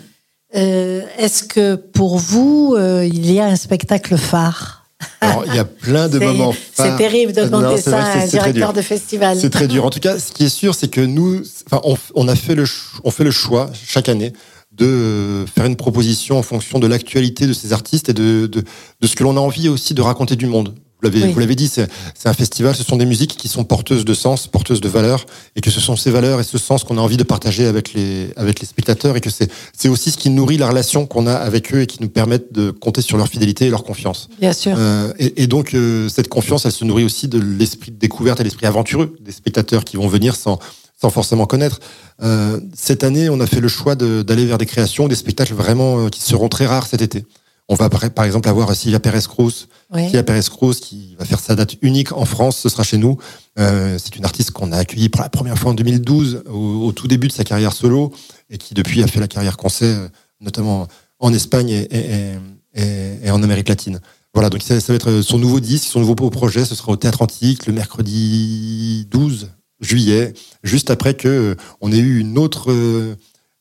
Euh, 0.55 1.03
est-ce 1.17 1.43
que 1.43 1.75
pour 1.75 2.17
vous, 2.17 2.75
euh, 2.77 3.05
il 3.05 3.31
y 3.31 3.39
a 3.39 3.45
un 3.45 3.55
spectacle 3.55 4.17
phare 4.17 4.85
Alors, 5.21 5.43
il 5.45 5.53
y 5.53 5.59
a 5.59 5.65
plein 5.65 6.09
de 6.09 6.17
moments 6.25 6.53
phares. 6.53 6.87
C'est 6.87 6.97
terrible 6.97 7.33
de 7.33 7.43
demander 7.43 7.79
ça 7.79 8.03
à 8.03 8.21
un 8.21 8.25
directeur 8.25 8.73
de 8.73 8.81
festival. 8.81 9.37
C'est 9.39 9.51
très 9.51 9.67
dur. 9.67 9.85
En 9.85 9.89
tout 9.89 9.99
cas, 9.99 10.17
ce 10.17 10.31
qui 10.31 10.45
est 10.45 10.49
sûr, 10.49 10.73
c'est 10.73 10.87
que 10.87 11.01
nous, 11.01 11.43
on, 11.71 11.95
on, 12.15 12.27
a 12.27 12.35
fait 12.35 12.55
le, 12.55 12.65
on 13.03 13.11
fait 13.11 13.23
le 13.23 13.31
choix 13.31 13.69
chaque 13.85 14.09
année 14.09 14.33
de 14.71 15.45
faire 15.53 15.65
une 15.65 15.75
proposition 15.75 16.37
en 16.39 16.43
fonction 16.43 16.79
de 16.79 16.87
l'actualité 16.87 17.45
de 17.45 17.53
ces 17.53 17.73
artistes 17.73 18.09
et 18.09 18.13
de, 18.13 18.47
de, 18.47 18.63
de 19.01 19.07
ce 19.07 19.15
que 19.15 19.23
l'on 19.23 19.35
a 19.37 19.39
envie 19.39 19.69
aussi 19.69 19.93
de 19.93 20.01
raconter 20.01 20.35
du 20.35 20.45
monde. 20.47 20.73
Vous 21.01 21.39
l'avez, 21.39 21.55
dit, 21.55 21.69
c'est, 21.69 21.87
un 22.25 22.33
festival, 22.33 22.75
ce 22.75 22.83
sont 22.83 22.97
des 22.97 23.05
musiques 23.05 23.37
qui 23.37 23.47
sont 23.47 23.63
porteuses 23.63 24.03
de 24.03 24.13
sens, 24.13 24.47
porteuses 24.47 24.81
de 24.81 24.89
valeurs, 24.89 25.25
et 25.55 25.61
que 25.61 25.71
ce 25.71 25.79
sont 25.79 25.95
ces 25.95 26.11
valeurs 26.11 26.41
et 26.41 26.43
ce 26.43 26.57
sens 26.57 26.83
qu'on 26.83 26.97
a 26.97 27.01
envie 27.01 27.15
de 27.15 27.23
partager 27.23 27.65
avec 27.67 27.93
les, 27.93 28.31
avec 28.35 28.59
les 28.59 28.65
spectateurs, 28.65 29.15
et 29.15 29.21
que 29.21 29.29
c'est, 29.29 29.49
c'est 29.71 29.87
aussi 29.87 30.11
ce 30.11 30.17
qui 30.17 30.29
nourrit 30.29 30.57
la 30.57 30.67
relation 30.67 31.05
qu'on 31.05 31.25
a 31.25 31.33
avec 31.33 31.73
eux 31.73 31.81
et 31.81 31.87
qui 31.87 31.99
nous 32.01 32.09
permettent 32.09 32.51
de 32.51 32.71
compter 32.71 33.01
sur 33.01 33.15
leur 33.15 33.29
fidélité 33.29 33.67
et 33.67 33.69
leur 33.69 33.85
confiance. 33.85 34.27
Bien 34.41 34.51
sûr. 34.51 34.75
Euh, 34.77 35.13
et, 35.17 35.47
donc, 35.47 35.73
euh, 35.73 36.09
cette 36.09 36.27
confiance, 36.27 36.65
elle 36.65 36.73
se 36.73 36.83
nourrit 36.83 37.05
aussi 37.05 37.29
de 37.29 37.39
l'esprit 37.39 37.91
de 37.91 37.97
découverte 37.97 38.41
et 38.41 38.43
l'esprit 38.43 38.65
aventureux 38.65 39.15
des 39.21 39.31
spectateurs 39.31 39.85
qui 39.85 39.95
vont 39.95 40.09
venir 40.09 40.35
sans, 40.35 40.59
sans 41.01 41.09
forcément 41.09 41.45
connaître. 41.45 41.79
Euh, 42.21 42.59
cette 42.75 43.05
année, 43.05 43.29
on 43.29 43.39
a 43.39 43.47
fait 43.47 43.61
le 43.61 43.69
choix 43.69 43.95
d'aller 43.95 44.45
vers 44.45 44.57
des 44.57 44.65
créations, 44.65 45.07
des 45.07 45.15
spectacles 45.15 45.53
vraiment 45.53 46.09
qui 46.09 46.21
seront 46.21 46.49
très 46.49 46.65
rares 46.65 46.87
cet 46.87 47.01
été. 47.01 47.23
On 47.71 47.75
va 47.75 47.87
par 47.87 48.25
exemple 48.25 48.49
avoir 48.49 48.75
Sylvia 48.75 48.99
Pérez-Cruz, 48.99 49.67
Sylvia 49.93 50.23
Pérez-Cruz 50.23 50.79
qui 50.81 51.15
va 51.19 51.25
faire 51.25 51.39
sa 51.39 51.53
date 51.53 51.75
unique 51.83 52.11
en 52.11 52.25
France, 52.25 52.57
ce 52.57 52.67
sera 52.67 52.81
chez 52.81 52.97
nous. 52.97 53.17
Euh, 53.59 53.99
c'est 54.03 54.15
une 54.15 54.25
artiste 54.25 54.49
qu'on 54.49 54.71
a 54.71 54.77
accueillie 54.77 55.09
pour 55.09 55.21
la 55.21 55.29
première 55.29 55.55
fois 55.55 55.71
en 55.71 55.73
2012, 55.75 56.45
au, 56.51 56.91
tout 56.93 57.07
début 57.07 57.27
de 57.27 57.31
sa 57.31 57.43
carrière 57.43 57.71
solo, 57.71 58.11
et 58.49 58.57
qui 58.57 58.73
depuis 58.73 59.03
a 59.03 59.07
fait 59.07 59.19
la 59.19 59.27
carrière 59.27 59.55
concert, 59.55 60.09
notamment 60.41 60.87
en 61.19 61.31
Espagne 61.31 61.69
et, 61.69 63.29
en 63.29 63.43
Amérique 63.43 63.69
latine. 63.69 63.99
Voilà, 64.33 64.49
donc 64.49 64.63
ça, 64.63 64.75
va 64.75 64.95
être 64.95 65.21
son 65.21 65.37
nouveau 65.37 65.59
disque, 65.59 65.89
son 65.89 65.99
nouveau 65.99 66.15
projet, 66.15 66.65
ce 66.65 66.73
sera 66.73 66.91
au 66.91 66.95
Théâtre 66.95 67.21
Antique 67.21 67.67
le 67.67 67.73
mercredi 67.73 69.05
12 69.11 69.49
juillet, 69.79 70.33
juste 70.63 70.89
après 70.89 71.13
que 71.13 71.55
on 71.81 71.91
ait 71.91 71.99
eu 71.99 72.19
une 72.19 72.39
autre 72.39 72.73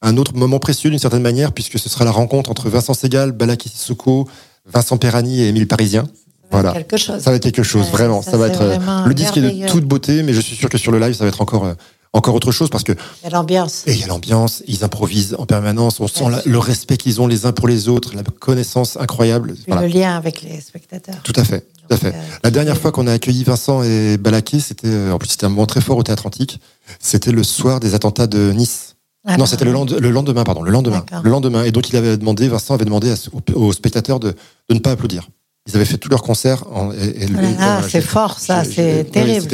un 0.02 0.17
autre 0.17 0.35
moment 0.35 0.59
précieux 0.59 0.90
d'une 0.90 0.99
certaine 0.99 1.23
manière, 1.23 1.52
puisque 1.52 1.78
ce 1.78 1.88
sera 1.88 2.05
la 2.05 2.11
rencontre 2.11 2.50
entre 2.50 2.69
Vincent 2.69 2.95
Segal, 2.95 3.33
Balaki 3.33 3.69
Sissoko, 3.69 4.28
Vincent 4.67 4.97
Perrani 4.97 5.40
et 5.43 5.49
Émile 5.49 5.67
Parisien. 5.67 6.05
Voilà. 6.50 6.73
Quelque 6.73 6.97
chose. 6.97 7.21
Ça 7.21 7.31
va 7.31 7.37
être 7.37 7.43
quelque 7.43 7.62
chose, 7.62 7.88
vraiment. 7.90 8.23
Ça, 8.23 8.37
va 8.37 8.49
être 8.49 8.62
euh, 8.62 9.07
le 9.07 9.14
disque 9.14 9.37
est 9.37 9.43
de 9.43 9.69
toute 9.69 9.85
beauté, 9.85 10.23
mais 10.23 10.33
je 10.33 10.40
suis 10.40 10.57
sûr 10.57 10.69
que 10.69 10.78
sur 10.78 10.93
le 10.93 10.99
live, 10.99 11.14
ça 11.14 11.25
va 11.25 11.28
être 11.28 11.43
encore 11.43 11.64
euh, 11.64 11.75
encore 12.14 12.35
autre 12.35 12.52
chose 12.52 12.71
parce 12.71 12.85
que 12.85 12.93
il 12.93 13.25
y 13.25 13.26
a 13.26 13.31
l'ambiance. 13.31 13.83
Et 13.87 13.93
il 13.93 14.00
y 14.00 14.05
a 14.05 14.07
l'ambiance. 14.07 14.62
Ils 14.67 14.83
improvisent 14.83 15.37
en 15.38 15.45
permanence. 15.45 16.00
On 16.00 16.09
sent 16.09 16.25
le 16.47 16.59
respect 16.59 16.97
qu'ils 16.97 17.21
ont 17.21 17.26
les 17.26 17.45
uns 17.45 17.52
pour 17.52 17.69
les 17.69 17.88
autres, 17.88 18.14
la 18.17 18.23
connaissance 18.23 18.97
incroyable. 18.97 19.55
Le 19.67 19.87
lien 19.87 20.17
avec 20.17 20.40
les 20.43 20.61
spectateurs. 20.61 21.17
Tout 21.23 21.35
à 21.37 21.45
fait. 21.45 21.67
Tout 21.88 21.95
à 21.95 21.97
fait. 21.99 22.14
Euh, 22.14 22.38
la 22.45 22.50
dernière 22.50 22.78
fois 22.78 22.93
qu'on 22.93 23.07
a 23.07 23.12
accueilli 23.12 23.45
Vincent 23.45 23.83
et 23.83 24.17
Balaké, 24.17 24.61
c'était 24.61 25.11
en 25.11 25.19
plus 25.19 25.28
c'était 25.28 25.47
un 25.47 25.50
moment 25.50 25.67
très 25.67 25.83
fort 25.83 25.99
au 25.99 26.02
Théâtre 26.02 26.26
Antique. 26.26 26.61
C'était 26.99 27.33
le 27.33 27.43
soir 27.43 27.78
des 27.78 27.95
attentats 27.95 28.26
de 28.26 28.52
Nice. 28.52 28.88
Ah 29.28 29.37
non, 29.37 29.44
c'était 29.44 29.66
le, 29.66 29.73
lendemain, 30.11 30.42
pardon, 30.42 30.62
le 30.62 30.70
lendemain. 30.70 31.04
Le 31.23 31.30
lendemain. 31.30 31.64
Et 31.64 31.70
donc, 31.70 31.90
il 31.90 31.97
avait 31.97 32.16
demandé, 32.16 32.49
Vincent 32.49 32.75
avait 32.75 32.87
demandé 32.87 33.12
aux, 33.54 33.73
spectateurs 33.73 34.18
de, 34.18 34.35
ne 34.70 34.78
pas 34.78 34.92
applaudir. 34.92 35.28
Ils 35.66 35.76
avaient 35.76 35.85
fait 35.85 35.99
tout 35.99 36.08
leur 36.08 36.23
concert. 36.23 36.64
et, 36.99 37.26
ah, 37.61 37.82
c'est 37.87 38.00
fort, 38.00 38.40
ça, 38.40 38.64
c'est 38.64 39.04
terrible. 39.12 39.47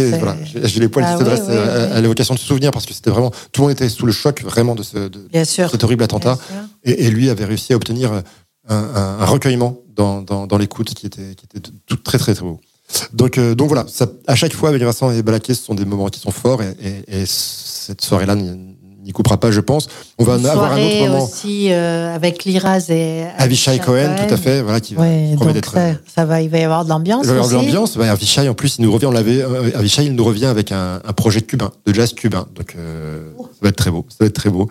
J'ai 0.63 0.81
les 0.81 0.89
poils 0.89 1.05
qui 1.05 1.19
se 1.19 1.25
dressent 1.25 1.49
à, 1.49 2.01
l'évocation 2.01 2.35
de 2.35 2.39
souvenir 2.39 2.71
parce 2.71 2.87
que 2.87 2.95
c'était 2.95 3.11
vraiment. 3.11 3.33
Tout 3.53 3.63
le 3.63 3.69
monde 3.69 3.73
était 3.73 3.89
sous 3.89 4.07
le 4.07 4.13
choc 4.13 4.43
vraiment 4.43 4.77
de, 4.77 4.85
ce, 4.85 5.11
cet 5.45 5.83
horrible 5.85 6.05
attentat. 6.05 6.39
Et, 6.85 7.11
lui 7.11 7.31
avait 7.31 7.45
réussi 7.45 7.73
à 7.73 7.77
obtenir 7.77 8.23
un, 8.69 9.25
recueillement 9.25 9.79
dans, 9.97 10.23
dans, 10.23 10.59
l'écoute 10.59 10.95
qui 10.95 11.07
était, 11.07 11.35
qui 11.35 11.47
était 11.47 11.69
tout, 11.87 11.97
très, 11.97 12.19
très, 12.19 12.35
très 12.35 12.45
beau. 12.45 12.61
Donc, 13.13 13.39
euh, 13.39 13.55
donc 13.55 13.69
voilà, 13.69 13.87
ça, 13.89 14.07
à 14.27 14.35
chaque 14.35 14.53
fois 14.53 14.69
avec 14.69 14.83
Vincent 14.83 15.11
et 15.11 15.23
Balaké, 15.23 15.55
ce 15.55 15.65
sont 15.65 15.75
des 15.75 15.87
moments 15.87 16.09
qui 16.09 16.21
sont 16.21 16.31
forts 16.31 16.63
et, 16.63 16.77
et 17.09 17.25
cette 17.27 18.03
soirée-là 18.03 18.37
n'y 19.05 19.13
coupera 19.13 19.39
pas, 19.39 19.51
je 19.51 19.61
pense. 19.61 19.89
On 20.19 20.25
va 20.25 20.35
avoir 20.35 20.73
un 20.73 20.83
autre 20.83 21.01
moment 21.01 21.25
aussi 21.25 21.71
euh, 21.71 22.15
avec 22.15 22.45
Liraz 22.45 22.87
et 22.91 23.25
Avishai 23.39 23.79
Cohen, 23.79 24.17
tout 24.17 24.35
à 24.35 24.37
fait, 24.37 24.63
voilà, 24.63 24.81
qui 24.81 24.95
d'être. 24.95 25.77
Ça, 26.07 26.25
va, 26.25 26.41
il 26.41 26.49
va 26.51 26.59
y 26.59 26.63
avoir 26.63 26.85
de 26.85 26.91
l'ambiance. 26.91 27.25
Il 27.25 27.29
va 27.29 27.35
y 27.35 27.37
avoir 27.37 27.51
de 27.51 27.55
l'ambiance. 27.55 27.97
Avishai, 27.97 28.49
en 28.49 28.55
plus, 28.55 28.77
il 28.79 28.85
nous 28.85 28.93
revient. 28.93 29.07
On 29.07 29.13
l'avait. 29.13 29.43
Euh, 29.43 29.71
Avishai, 29.75 30.05
il 30.05 30.15
nous 30.15 30.25
revient 30.25 30.47
avec 30.47 30.73
un, 30.73 31.01
projet 31.17 31.43
cubain, 31.43 31.71
de 31.87 31.95
jazz 31.95 32.13
cubain. 32.13 32.47
Donc, 32.55 32.75
euh, 32.77 33.31
ça 33.39 33.59
va 33.63 33.69
être 33.69 33.77
très 33.77 33.91
beau. 33.91 34.07
Ça 34.09 34.17
va 34.21 34.27
être 34.27 34.35
très 34.35 34.51
beau. 34.51 34.69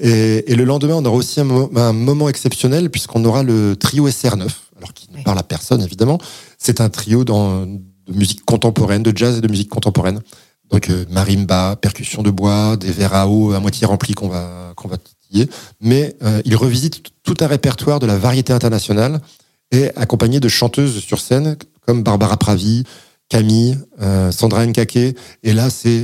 Et, 0.00 0.54
le 0.54 0.64
lendemain, 0.64 0.94
on 0.94 1.04
aura 1.04 1.16
aussi 1.16 1.40
un, 1.40 1.92
moment 1.92 2.28
exceptionnel 2.28 2.90
puisqu'on 2.90 3.24
aura 3.24 3.42
le 3.42 3.76
trio 3.76 4.08
SR9, 4.08 4.48
alors 4.76 4.92
qui 4.94 5.08
ne 5.16 5.22
parle 5.22 5.38
à 5.38 5.42
personne 5.42 5.82
évidemment. 5.82 6.18
C'est 6.58 6.80
un 6.80 6.88
trio 6.88 7.24
dans, 7.24 7.66
de 8.08 8.16
musique 8.16 8.44
contemporaine, 8.44 9.02
de 9.02 9.16
jazz 9.16 9.38
et 9.38 9.40
de 9.40 9.48
musique 9.48 9.68
contemporaine. 9.68 10.20
Donc 10.74 10.90
euh, 10.90 11.04
marimba, 11.08 11.76
percussion 11.80 12.24
de 12.24 12.32
bois, 12.32 12.76
des 12.76 12.90
verres 12.90 13.14
à 13.14 13.28
eau 13.28 13.52
à 13.52 13.60
moitié 13.60 13.86
remplis 13.86 14.14
qu'on 14.14 14.26
va 14.26 14.72
qu'on 14.74 14.88
va 14.88 14.96
titiller. 14.96 15.48
Mais 15.80 16.16
euh, 16.24 16.42
il 16.44 16.56
revisite 16.56 17.00
tout 17.22 17.36
un 17.38 17.46
répertoire 17.46 18.00
de 18.00 18.06
la 18.06 18.18
variété 18.18 18.52
internationale 18.52 19.20
et 19.70 19.94
accompagné 19.94 20.40
de 20.40 20.48
chanteuses 20.48 20.98
sur 20.98 21.20
scène 21.20 21.56
comme 21.86 22.02
Barbara 22.02 22.36
Pravi, 22.36 22.82
Camille, 23.28 23.78
euh, 24.02 24.32
Sandra 24.32 24.66
Nkake. 24.66 24.96
Et 25.44 25.52
là, 25.52 25.70
c'est 25.70 26.02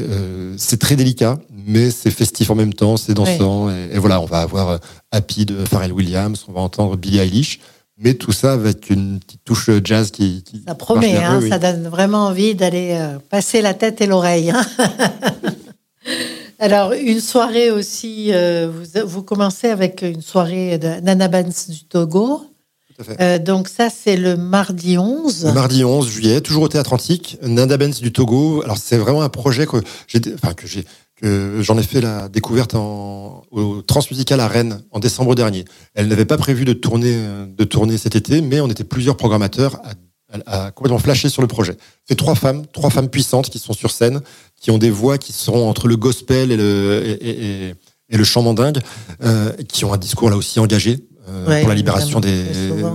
c'est 0.56 0.78
très 0.78 0.94
délicat, 0.94 1.40
mais 1.66 1.90
c'est 1.90 2.12
festif 2.12 2.48
en 2.50 2.54
même 2.54 2.72
temps, 2.72 2.96
c'est 2.96 3.14
dansant. 3.14 3.70
Et, 3.70 3.88
et, 3.94 3.98
voilà, 3.98 4.20
on 4.20 4.26
va 4.26 4.42
avoir 4.42 4.78
Happy 5.10 5.46
de 5.46 5.64
Pharrell 5.64 5.92
Williams, 5.92 6.44
on 6.46 6.52
va 6.52 6.60
entendre 6.60 6.96
Billie 6.96 7.18
Eilish 7.18 7.58
mais 8.00 8.14
tout 8.14 8.32
ça 8.32 8.54
avec 8.54 8.90
une 8.90 9.20
petite 9.20 9.44
touche 9.44 9.70
jazz 9.84 10.10
qui. 10.10 10.42
ça 10.66 10.74
promet, 10.74 11.16
hein, 11.16 11.40
ça 11.48 11.58
donne 11.58 11.86
vraiment 11.88 12.26
envie 12.26 12.54
d'aller 12.54 12.92
euh, 12.92 13.18
passer 13.28 13.60
la 13.60 13.74
tête 13.74 14.00
et 14.00 14.06
l'oreille. 14.06 14.50
Hein. 14.50 14.64
Alors, 16.58 16.92
une 16.92 17.20
soirée 17.20 17.70
aussi, 17.70 18.32
euh, 18.32 18.70
vous, 18.70 19.06
vous, 19.06 19.22
commencez 19.22 19.68
avec 19.68 20.02
une 20.02 20.20
soirée 20.20 20.78
de 20.78 21.00
Nana 21.00 21.28
Benz 21.28 21.70
du 21.70 21.84
Togo. 21.84 22.44
Tout 22.88 23.00
à 23.00 23.04
fait. 23.04 23.22
Euh, 23.22 23.38
donc, 23.38 23.68
ça, 23.68 23.88
c'est 23.88 24.16
le 24.16 24.36
mardi 24.36 24.98
11. 24.98 25.46
Le 25.46 25.52
mardi 25.52 25.84
11 25.84 26.06
juillet, 26.06 26.40
toujours 26.42 26.64
au 26.64 26.68
Théâtre 26.68 26.92
Antique, 26.92 27.38
Nana 27.42 27.78
Benz 27.78 28.00
du 28.00 28.12
Togo. 28.12 28.62
Alors, 28.62 28.76
c'est 28.76 28.98
vraiment 28.98 29.22
un 29.22 29.30
projet 29.30 29.66
que 29.66 29.78
j'ai, 30.06 30.20
enfin, 30.34 30.52
que 30.52 30.66
j'ai, 30.66 30.84
j'en 31.22 31.78
ai 31.78 31.82
fait 31.82 32.00
la 32.00 32.28
découverte 32.28 32.74
en, 32.74 33.42
au 33.50 33.82
Transmusical 33.82 34.40
à 34.40 34.48
Rennes 34.48 34.82
en 34.90 34.98
décembre 34.98 35.34
dernier. 35.34 35.64
Elle 35.94 36.08
n'avait 36.08 36.24
pas 36.24 36.38
prévu 36.38 36.64
de 36.64 36.72
tourner, 36.72 37.14
de 37.46 37.64
tourner 37.64 37.98
cet 37.98 38.16
été, 38.16 38.40
mais 38.40 38.60
on 38.60 38.68
était 38.68 38.84
plusieurs 38.84 39.16
programmateurs 39.16 39.80
à, 39.84 40.66
à, 40.66 40.70
complètement 40.70 40.98
flasher 40.98 41.28
sur 41.28 41.42
le 41.42 41.48
projet. 41.48 41.76
C'est 42.08 42.16
trois 42.16 42.34
femmes, 42.34 42.64
trois 42.72 42.90
femmes 42.90 43.08
puissantes 43.08 43.50
qui 43.50 43.58
sont 43.58 43.72
sur 43.72 43.90
scène, 43.90 44.20
qui 44.60 44.70
ont 44.70 44.78
des 44.78 44.90
voix 44.90 45.18
qui 45.18 45.32
sont 45.32 45.54
entre 45.54 45.88
le 45.88 45.96
gospel 45.96 46.52
et 46.52 46.56
le, 46.56 47.02
et, 47.04 47.68
et, 47.68 47.74
et 48.10 48.16
le 48.16 48.24
chant 48.24 48.42
mandingue, 48.42 48.78
euh, 49.22 49.52
qui 49.68 49.84
ont 49.84 49.92
un 49.92 49.98
discours 49.98 50.30
là 50.30 50.36
aussi 50.36 50.60
engagé. 50.60 51.06
Euh, 51.28 51.60
pour 51.60 51.68
la 51.68 51.74
libération 51.76 52.18
des, 52.18 52.44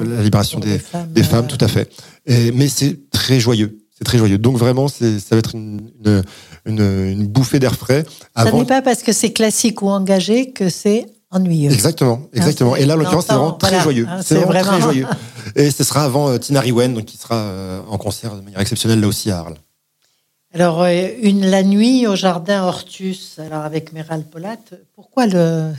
la 0.04 0.22
libération 0.22 0.60
des, 0.60 0.78
femmes, 0.80 1.08
des 1.14 1.24
femmes, 1.24 1.48
tout 1.48 1.64
à 1.64 1.70
fait. 1.70 1.90
Et, 2.26 2.52
mais 2.52 2.68
c'est 2.68 3.10
très 3.10 3.40
joyeux. 3.40 3.78
C'est 3.98 4.04
très 4.04 4.18
joyeux. 4.18 4.38
Donc 4.38 4.58
vraiment, 4.58 4.90
ça 4.90 5.06
va 5.32 5.38
être 5.38 5.56
une, 5.56 5.92
une, 6.66 6.80
une, 6.82 7.28
bouffée 7.28 7.60
d'air 7.60 7.76
frais. 7.76 8.06
Avant... 8.34 8.52
Ça 8.52 8.58
n'est 8.58 8.66
pas 8.66 8.82
parce 8.82 9.04
que 9.04 9.14
c'est 9.14 9.32
classique 9.32 9.82
ou 9.82 9.88
engagé 9.88 10.52
que 10.52 10.70
c'est 10.70 11.08
ennuyeux. 11.32 11.72
Exactement, 11.72 12.22
hein, 12.24 12.30
exactement. 12.34 12.76
Et 12.76 12.86
là, 12.86 12.98
l'occurrence, 12.98 13.26
c'est 13.28 13.34
vraiment 13.34 13.54
très 13.54 13.80
joyeux. 13.80 14.06
Hein, 14.10 14.20
c'est 14.22 14.36
vraiment, 14.36 14.72
très 14.72 14.82
joyeux. 14.82 15.08
Et 15.56 15.72
ce 15.72 15.86
sera 15.86 16.04
avant 16.04 16.30
euh, 16.30 16.38
Tina 16.38 16.60
Riwen, 16.60 16.94
donc 16.94 17.06
qui 17.06 17.18
sera 17.18 17.36
euh, 17.36 17.82
en 17.88 17.98
concert 17.98 18.36
de 18.36 18.42
manière 18.42 18.60
exceptionnelle 18.60 19.00
là 19.00 19.08
aussi 19.08 19.32
à 19.32 19.40
Arles. 19.40 19.56
Alors, 20.54 20.82
euh, 20.84 21.08
une 21.22 21.46
la 21.46 21.64
nuit 21.64 22.06
au 22.08 22.16
jardin 22.16 22.64
Hortus, 22.64 23.40
alors 23.40 23.64
avec 23.64 23.94
Méral 23.94 24.24
Polat. 24.24 24.58
Pourquoi 24.96 25.28
le, 25.28 25.72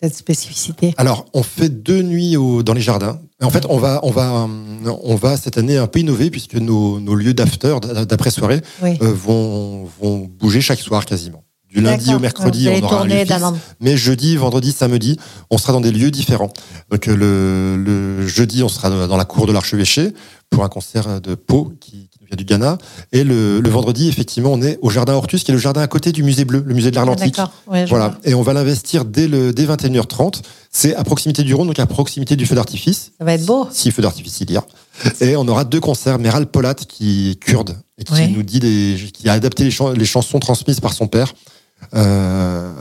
cette 0.00 0.14
spécificité 0.14 0.94
Alors, 0.96 1.24
on 1.34 1.42
fait 1.42 1.68
deux 1.68 2.02
nuits 2.02 2.36
au, 2.36 2.62
dans 2.62 2.72
les 2.72 2.80
jardins. 2.80 3.18
En 3.42 3.50
fait, 3.50 3.64
on 3.68 3.78
va, 3.78 4.00
on 4.02 4.10
va, 4.10 4.48
on 4.84 5.14
va 5.16 5.36
cette 5.36 5.58
année 5.58 5.76
un 5.76 5.86
peu 5.86 6.00
innover 6.00 6.30
puisque 6.30 6.54
nos, 6.54 7.00
nos 7.00 7.14
lieux 7.14 7.34
d'after, 7.34 7.76
d'après 8.06 8.30
soirée, 8.30 8.60
euh, 8.82 8.96
vont, 9.00 9.88
vont 10.00 10.18
bouger 10.18 10.60
chaque 10.60 10.80
soir 10.80 11.04
quasiment. 11.04 11.42
du 11.68 11.80
lundi 11.80 12.14
au 12.14 12.18
mercredi, 12.18 12.68
on 12.68 12.82
aura 12.82 13.02
un 13.02 13.06
lieu 13.06 13.24
fixe, 13.24 13.42
mais 13.80 13.96
jeudi, 13.96 14.36
vendredi, 14.36 14.72
samedi, 14.72 15.18
on 15.50 15.58
sera 15.58 15.72
dans 15.72 15.80
des 15.80 15.92
lieux 15.92 16.10
différents. 16.10 16.52
Donc 16.90 17.06
le, 17.06 17.76
le 17.76 18.26
jeudi, 18.26 18.62
on 18.62 18.68
sera 18.68 19.06
dans 19.06 19.16
la 19.16 19.24
cour 19.24 19.46
de 19.46 19.52
l'archevêché 19.52 20.12
pour 20.50 20.64
un 20.64 20.68
concert 20.68 21.20
de 21.20 21.34
Pau 21.34 21.72
qui 21.80 22.08
vient 22.28 22.36
du 22.36 22.44
Ghana. 22.44 22.78
Et 23.12 23.24
le, 23.24 23.60
le, 23.60 23.70
vendredi, 23.70 24.08
effectivement, 24.08 24.52
on 24.52 24.62
est 24.62 24.78
au 24.82 24.90
jardin 24.90 25.14
Hortus, 25.14 25.42
qui 25.44 25.50
est 25.50 25.54
le 25.54 25.60
jardin 25.60 25.80
à 25.80 25.86
côté 25.88 26.12
du 26.12 26.22
musée 26.22 26.44
bleu, 26.44 26.62
le 26.64 26.74
musée 26.74 26.90
de 26.90 26.96
l'Atlantique. 26.96 27.36
Ah, 27.38 27.50
ouais, 27.66 27.86
voilà. 27.86 28.18
Et 28.24 28.34
on 28.34 28.42
va 28.42 28.52
l'investir 28.52 29.04
dès, 29.04 29.26
le, 29.28 29.52
dès 29.52 29.64
21h30. 29.66 30.42
C'est 30.70 30.94
à 30.94 31.04
proximité 31.04 31.42
du 31.42 31.54
Rhône, 31.54 31.66
donc 31.68 31.78
à 31.78 31.86
proximité 31.86 32.36
du 32.36 32.46
feu 32.46 32.54
d'artifice. 32.54 33.12
Ça 33.18 33.24
va 33.24 33.32
être 33.34 33.46
beau. 33.46 33.68
Si 33.72 33.90
feu 33.90 34.02
d'artifice 34.02 34.40
il 34.40 34.50
y 34.50 34.56
a. 34.56 34.64
Et 35.20 35.36
on 35.36 35.48
aura 35.48 35.64
deux 35.64 35.80
concerts. 35.80 36.18
Meral 36.18 36.46
Polat, 36.46 36.74
qui 36.74 37.30
est 37.30 37.34
kurde, 37.36 37.76
et 37.98 38.04
qui 38.04 38.12
Oui. 38.12 38.28
nous 38.32 38.42
dit 38.42 38.60
des, 38.60 38.96
qui 39.12 39.28
a 39.28 39.32
adapté 39.32 39.64
les, 39.64 39.70
chan- 39.70 39.92
les 39.92 40.04
chansons 40.04 40.38
transmises 40.38 40.80
par 40.80 40.92
son 40.92 41.06
père. 41.06 41.34
Euh, 41.94 42.72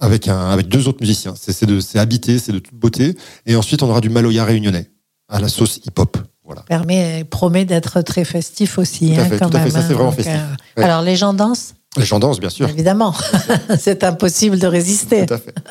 avec, 0.00 0.26
un, 0.28 0.50
avec 0.50 0.68
deux 0.68 0.88
autres 0.88 0.98
musiciens. 1.00 1.34
C'est 1.40 1.52
c'est 1.52 1.66
de- 1.66 1.78
c'est 1.80 1.98
habité, 2.00 2.38
c'est 2.40 2.52
de 2.52 2.58
toute 2.58 2.74
beauté. 2.74 3.16
Et 3.46 3.54
ensuite, 3.56 3.82
on 3.82 3.88
aura 3.88 4.00
du 4.00 4.10
Maloya 4.10 4.44
réunionnais 4.44 4.90
à 5.28 5.38
la 5.40 5.48
sauce 5.48 5.78
hip-hop. 5.86 6.18
Voilà. 6.44 6.62
Permet, 6.62 7.24
promet 7.24 7.64
d'être 7.64 8.00
très 8.02 8.24
festif 8.24 8.78
aussi, 8.78 9.12
Tout 9.14 9.20
à 9.20 9.22
hein, 9.22 9.28
fait, 9.28 9.38
quand 9.38 9.50
tout 9.50 9.56
à 9.56 9.60
fait, 9.60 9.64
même. 9.66 9.72
ça, 9.72 9.82
c'est 9.82 9.92
hein. 9.92 9.94
vraiment 9.94 10.10
Donc, 10.10 10.16
festif. 10.16 10.34
euh, 10.34 10.80
Ouais. 10.80 10.84
Alors, 10.84 11.02
les 11.02 11.14
gens 11.16 11.32
dansent, 11.34 11.74
Les 11.96 12.04
gens 12.04 12.18
dansent, 12.18 12.40
bien 12.40 12.50
sûr. 12.50 12.68
évidemment. 12.68 13.14
c'est 13.78 14.02
impossible 14.04 14.58
de 14.58 14.66
résister. 14.66 15.26
Tout 15.26 15.34
à 15.34 15.38
fait. 15.38 15.54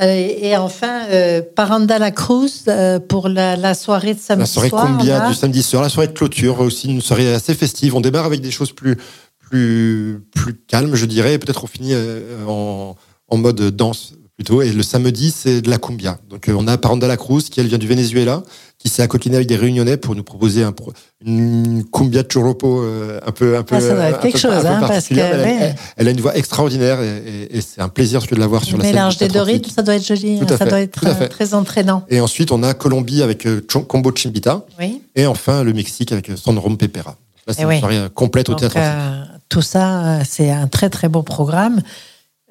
Euh, 0.00 0.06
et 0.40 0.56
enfin, 0.56 1.04
euh, 1.10 1.40
Paranda 1.54 2.00
la 2.00 2.10
Cruz 2.10 2.50
euh, 2.66 2.98
pour 2.98 3.28
la, 3.28 3.54
la 3.54 3.74
soirée 3.74 4.14
de 4.14 4.18
samedi 4.18 4.40
La 4.40 4.46
soirée 4.46 4.68
soir. 4.70 5.04
Là. 5.04 5.28
du 5.28 5.34
samedi 5.34 5.62
soir, 5.62 5.84
la 5.84 5.88
soirée 5.88 6.08
de 6.08 6.12
clôture, 6.14 6.58
aussi 6.58 6.88
une 6.88 7.00
soirée 7.00 7.32
assez 7.32 7.54
festive. 7.54 7.94
On 7.94 8.00
démarre 8.00 8.24
avec 8.24 8.40
des 8.40 8.50
choses 8.50 8.72
plus, 8.72 8.96
plus, 9.38 10.18
plus 10.34 10.54
calmes, 10.66 10.96
je 10.96 11.06
dirais, 11.06 11.38
peut-être 11.38 11.62
on 11.62 11.68
finit 11.68 11.94
en, 12.48 12.96
en 13.28 13.36
mode 13.36 13.60
danse 13.76 14.14
plutôt. 14.36 14.62
Et 14.62 14.70
le 14.72 14.82
samedi, 14.82 15.30
c'est 15.36 15.60
de 15.62 15.70
la 15.70 15.78
cumbia. 15.78 16.18
Donc 16.28 16.48
euh, 16.48 16.54
on 16.58 16.66
a 16.66 16.76
Paranda 16.78 17.06
la 17.06 17.16
Cruz, 17.16 17.42
qui 17.50 17.60
elle 17.60 17.66
vient 17.68 17.78
du 17.78 17.86
Venezuela, 17.86 18.42
qui 18.78 18.88
s'est 18.88 19.02
accoquinée 19.02 19.36
avec 19.36 19.48
des 19.48 19.56
réunionnais 19.56 19.96
pour 19.96 20.14
nous 20.14 20.22
proposer 20.24 20.62
un, 20.62 20.72
pro- 20.72 20.92
une 21.24 21.84
cumbia 21.92 22.22
churropo 22.24 22.82
euh, 22.82 23.18
un 23.26 23.30
peu, 23.32 23.56
un 23.56 23.62
peu, 23.62 23.76
Ah, 23.76 23.80
ça 23.80 23.94
doit 23.94 24.04
être 24.08 24.20
quelque 24.20 24.34
peu- 24.34 24.38
chose, 24.38 24.66
hein, 24.66 24.80
parce 24.86 25.08
que, 25.08 25.14
Elle, 25.14 25.40
ouais. 25.40 25.56
elle- 25.60 25.74
elle 25.96 26.08
a 26.08 26.10
une 26.10 26.20
voix 26.20 26.36
extraordinaire 26.36 27.00
et, 27.00 27.16
et- 27.18 27.56
et 27.58 27.60
c'est 27.60 27.80
un 27.80 27.88
plaisir 27.88 28.20
de 28.30 28.36
la 28.36 28.46
voir 28.46 28.64
sur 28.64 28.76
la 28.76 28.84
scène. 28.84 28.94
mélange 28.94 29.16
des 29.18 29.28
deux 29.28 29.40
rythmes, 29.40 29.70
ça 29.70 29.82
doit 29.82 29.94
être 29.94 30.06
joli, 30.06 30.38
Tout 30.38 30.44
hein, 30.44 30.56
ça 30.58 30.58
fait, 30.58 30.68
doit 30.70 30.80
être 30.80 31.04
euh, 31.06 31.28
très 31.28 31.54
entraînant. 31.54 32.04
Et 32.10 32.20
ensuite, 32.20 32.52
on 32.52 32.62
a 32.62 32.74
Colombie 32.74 33.22
avec 33.22 33.46
euh, 33.46 33.64
Combo 33.88 34.12
Chimbita. 34.14 34.66
Oui. 34.78 35.00
Et 35.14 35.26
enfin, 35.26 35.62
le 35.62 35.72
Mexique 35.72 36.12
avec 36.12 36.30
Sandrom 36.36 36.76
Pepera. 36.76 37.16
Là, 37.46 37.54
c'est 37.54 37.60
Eh 37.60 37.62
une 37.64 37.68
oui. 37.68 37.78
soirée 37.78 37.98
euh, 37.98 38.08
complète 38.08 38.48
au 38.48 38.52
Donc, 38.52 38.60
théâtre. 38.60 38.76
euh, 38.78 39.22
tout 39.48 39.62
ça, 39.62 40.04
euh, 40.04 40.22
c'est 40.28 40.50
un 40.50 40.66
très 40.66 40.90
très 40.90 41.08
beau 41.08 41.22
programme. 41.22 41.80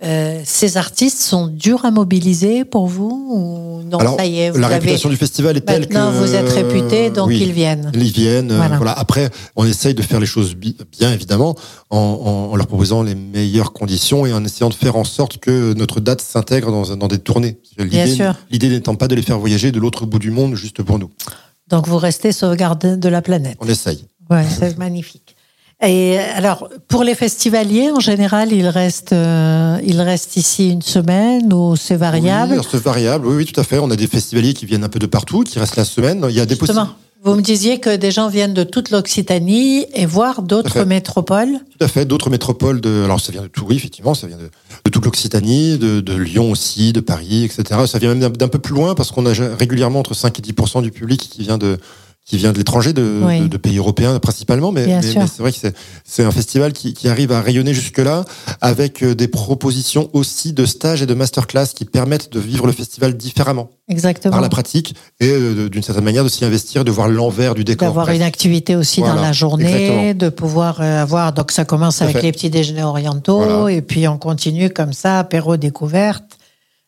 Euh, 0.04 0.42
ces 0.44 0.76
artistes 0.78 1.22
sont 1.22 1.48
durs 1.48 1.86
à 1.86 1.92
mobiliser 1.92 2.66
pour 2.66 2.88
vous 2.88 3.26
ou 3.30 3.84
non 3.90 4.00
Alors, 4.00 4.18
Ça 4.18 4.26
y 4.26 4.40
est, 4.40 4.50
vous 4.52 4.60
la 4.60 4.68
avez- 4.68 4.76
réputation 4.76 5.10
du 5.10 5.16
festival 5.16 5.56
est 5.56 5.62
telle 5.62 5.88
que. 5.88 5.98
Vous 6.20 6.34
êtes 6.36 6.50
réputé, 6.50 7.10
donc 7.10 7.28
oui, 7.30 7.40
ils 7.42 7.54
viennent. 7.54 7.90
Ils 7.94 8.12
viennent. 8.12 8.52
euh, 8.52 8.58
Voilà. 8.78 8.92
Après, 8.92 9.30
on 9.56 9.66
essaye 9.66 9.94
de 9.94 10.02
faire 10.02 10.20
les 10.20 10.26
choses 10.26 10.56
bi- 10.56 10.76
bien, 11.00 11.14
évidemment, 11.14 11.56
en, 11.90 12.54
leur 12.56 12.68
proposant 12.68 13.02
les 13.04 13.16
meilleures 13.16 13.72
conditions 13.72 14.26
et 14.26 14.34
en 14.34 14.44
essayant 14.44 14.70
de 14.70 14.74
faire 14.74 14.96
en 14.98 15.04
sorte 15.06 15.38
que 15.38 15.74
notre 15.74 16.00
date 16.02 16.22
s'intègre 16.22 16.70
dans, 16.72 16.96
dans 16.96 17.08
des 17.08 17.20
tournées. 17.20 17.60
Bien 17.78 17.86
l'idée- 18.06 18.16
sûr. 18.16 18.34
L'idée 18.52 18.70
n'étant 18.70 18.96
pas 18.96 19.08
de 19.08 19.16
les 19.16 19.22
faire 19.22 19.40
voyager 19.40 19.72
de 19.72 19.80
l'autre 19.80 20.06
bout 20.06 20.20
du 20.20 20.32
monde 20.32 20.56
juste 20.56 20.82
pour 20.84 21.00
nous. 21.00 21.10
Donc 21.70 21.88
vous 21.88 21.98
restez 21.98 22.32
sauvegarde 22.34 23.00
de 23.00 23.10
la 23.10 23.22
planète. 23.22 23.58
On 23.62 23.68
essaye. 23.68 24.04
Ouais, 24.30 24.44
c'est 24.50 24.78
magnifique. 24.78 25.33
Et 25.86 26.18
alors, 26.18 26.70
pour 26.88 27.04
les 27.04 27.14
festivaliers, 27.14 27.92
en 27.92 28.00
général, 28.00 28.54
ils 28.54 28.68
restent, 28.68 29.12
euh, 29.12 29.78
ils 29.86 30.00
restent 30.00 30.38
ici 30.38 30.70
une 30.70 30.82
semaine 30.82 31.52
ou 31.52 31.76
c'est 31.76 31.98
variable? 31.98 32.56
Oui, 32.58 32.66
c'est 32.72 32.82
variable. 32.82 33.28
Oui, 33.28 33.36
oui, 33.36 33.46
tout 33.46 33.60
à 33.60 33.66
fait. 33.66 33.80
On 33.80 33.92
a 33.92 33.98
des 33.98 34.08
festivaliers 34.08 34.54
qui 34.54 34.66
viennent 34.66 34.86
un 34.86 34.90
peu 34.90 35.00
de 35.00 35.08
partout, 35.08 35.44
qui 35.44 35.60
restent 35.60 35.76
la 35.76 35.84
semaine. 35.84 36.26
Il 36.30 36.36
y 36.36 36.40
a 36.40 36.46
des 36.46 36.56
possibilités. 36.56 36.90
vous 37.24 37.36
me 37.36 37.42
disiez 37.42 37.82
que 37.82 37.94
des 37.98 38.12
gens 38.12 38.30
viennent 38.30 38.54
de 38.54 38.64
toute 38.64 38.92
l'Occitanie 38.92 39.86
et 39.94 40.06
voir 40.06 40.42
d'autres 40.42 40.86
métropoles. 40.86 41.60
Tout 41.78 41.84
à 41.84 41.90
fait, 41.90 42.06
d'autres 42.06 42.30
métropoles 42.30 42.80
de. 42.80 43.04
Alors, 43.04 43.20
ça 43.20 43.34
vient 43.34 43.42
de 43.42 43.48
tout, 43.48 43.66
oui, 43.68 43.76
effectivement, 43.76 44.14
ça 44.14 44.28
vient 44.28 44.38
de, 44.38 44.44
de 44.86 44.90
toute 44.90 45.04
l'Occitanie, 45.04 45.78
de, 45.78 46.00
de 46.00 46.16
Lyon 46.16 46.50
aussi, 46.50 46.94
de 46.94 47.02
Paris, 47.02 47.44
etc. 47.44 47.82
Ça 47.88 48.00
vient 48.00 48.16
même 48.16 48.38
d'un 48.38 48.48
peu 48.48 48.60
plus 48.60 48.74
loin 48.74 48.96
parce 48.96 49.12
qu'on 49.12 49.26
a 49.26 49.34
régulièrement 49.34 50.00
entre 50.00 50.14
5 50.14 50.40
et 50.40 50.42
10 50.42 50.54
du 50.82 50.92
public 50.92 51.20
qui 51.30 51.42
vient 51.42 51.58
de 51.58 51.78
qui 52.26 52.38
vient 52.38 52.54
de 52.54 52.58
l'étranger, 52.58 52.94
de, 52.94 53.22
Oui. 53.26 53.42
de, 53.42 53.48
de 53.48 53.58
pays 53.58 53.78
européens 53.78 54.18
principalement, 54.20 54.72
mais, 54.72 54.88
mais- 54.88 55.02
c'est 55.02 55.40
vrai 55.40 55.52
que 55.52 55.58
c'est- 56.06 56.24
un 56.24 56.32
festival 56.32 56.72
qui, 56.72 56.94
qui 56.94 57.10
arrive 57.10 57.34
à 57.34 57.42
rayonner 57.42 57.74
jusque-là 57.74 58.24
avec 58.62 59.04
euh, 59.04 59.14
des 59.14 59.28
propositions 59.28 60.10
aussi 60.14 60.54
de 60.54 60.66
stages 60.66 61.02
et 61.02 61.06
de 61.06 61.14
masterclass 61.14 61.68
qui 61.76 61.84
permettent 61.84 62.32
de 62.32 62.40
vivre 62.40 62.66
le 62.66 62.72
festival 62.72 63.18
différemment 63.18 63.70
Exactement. 63.90 64.32
par 64.32 64.40
la 64.42 64.48
pratique 64.48 64.96
et 65.20 65.28
euh, 65.30 65.68
d'une 65.70 65.84
certaine 65.84 66.06
manière 66.06 66.24
de 66.24 66.30
s'y 66.30 66.46
investir, 66.46 66.86
de 66.86 66.92
voir 66.92 67.10
l'envers 67.10 67.56
du 67.56 67.66
décor. 67.66 67.90
D'avoir 67.90 68.10
une 68.12 68.22
activité 68.22 68.78
aussi 68.78 69.02
dans 69.02 69.16
la 69.16 69.34
journée, 69.34 69.66
exactement. 69.66 70.14
de 70.14 70.30
pouvoir 70.30 70.80
euh, 70.80 71.02
avoir. 71.02 71.34
Donc 71.34 71.52
ça 71.52 71.66
commence 71.66 72.02
avec 72.02 72.16
fait. 72.18 72.22
les 72.22 72.32
petits 72.32 72.50
déjeuners 72.50 72.84
orientaux 72.84 73.42
Voilà. 73.44 73.72
et 73.76 73.82
puis 73.82 74.08
on 74.08 74.18
continue 74.18 74.70
comme 74.70 74.94
ça, 74.94 75.20
apéro 75.20 75.58
découverte, 75.58 76.24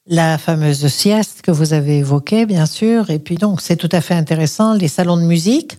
la 0.08 0.38
fameuse 0.38 0.88
sieste 0.88 1.42
que 1.42 1.52
vous 1.52 1.74
avez 1.74 1.98
évoquée, 2.00 2.46
bien 2.46 2.66
sûr. 2.66 3.10
Et 3.10 3.20
puis 3.20 3.36
donc 3.36 3.62
c'est 3.62 3.76
tout 3.76 3.90
à 3.92 4.02
fait 4.02 4.14
intéressant, 4.14 4.74
les 4.74 4.88
salons 4.88 5.18
de 5.18 5.24
musique. 5.24 5.78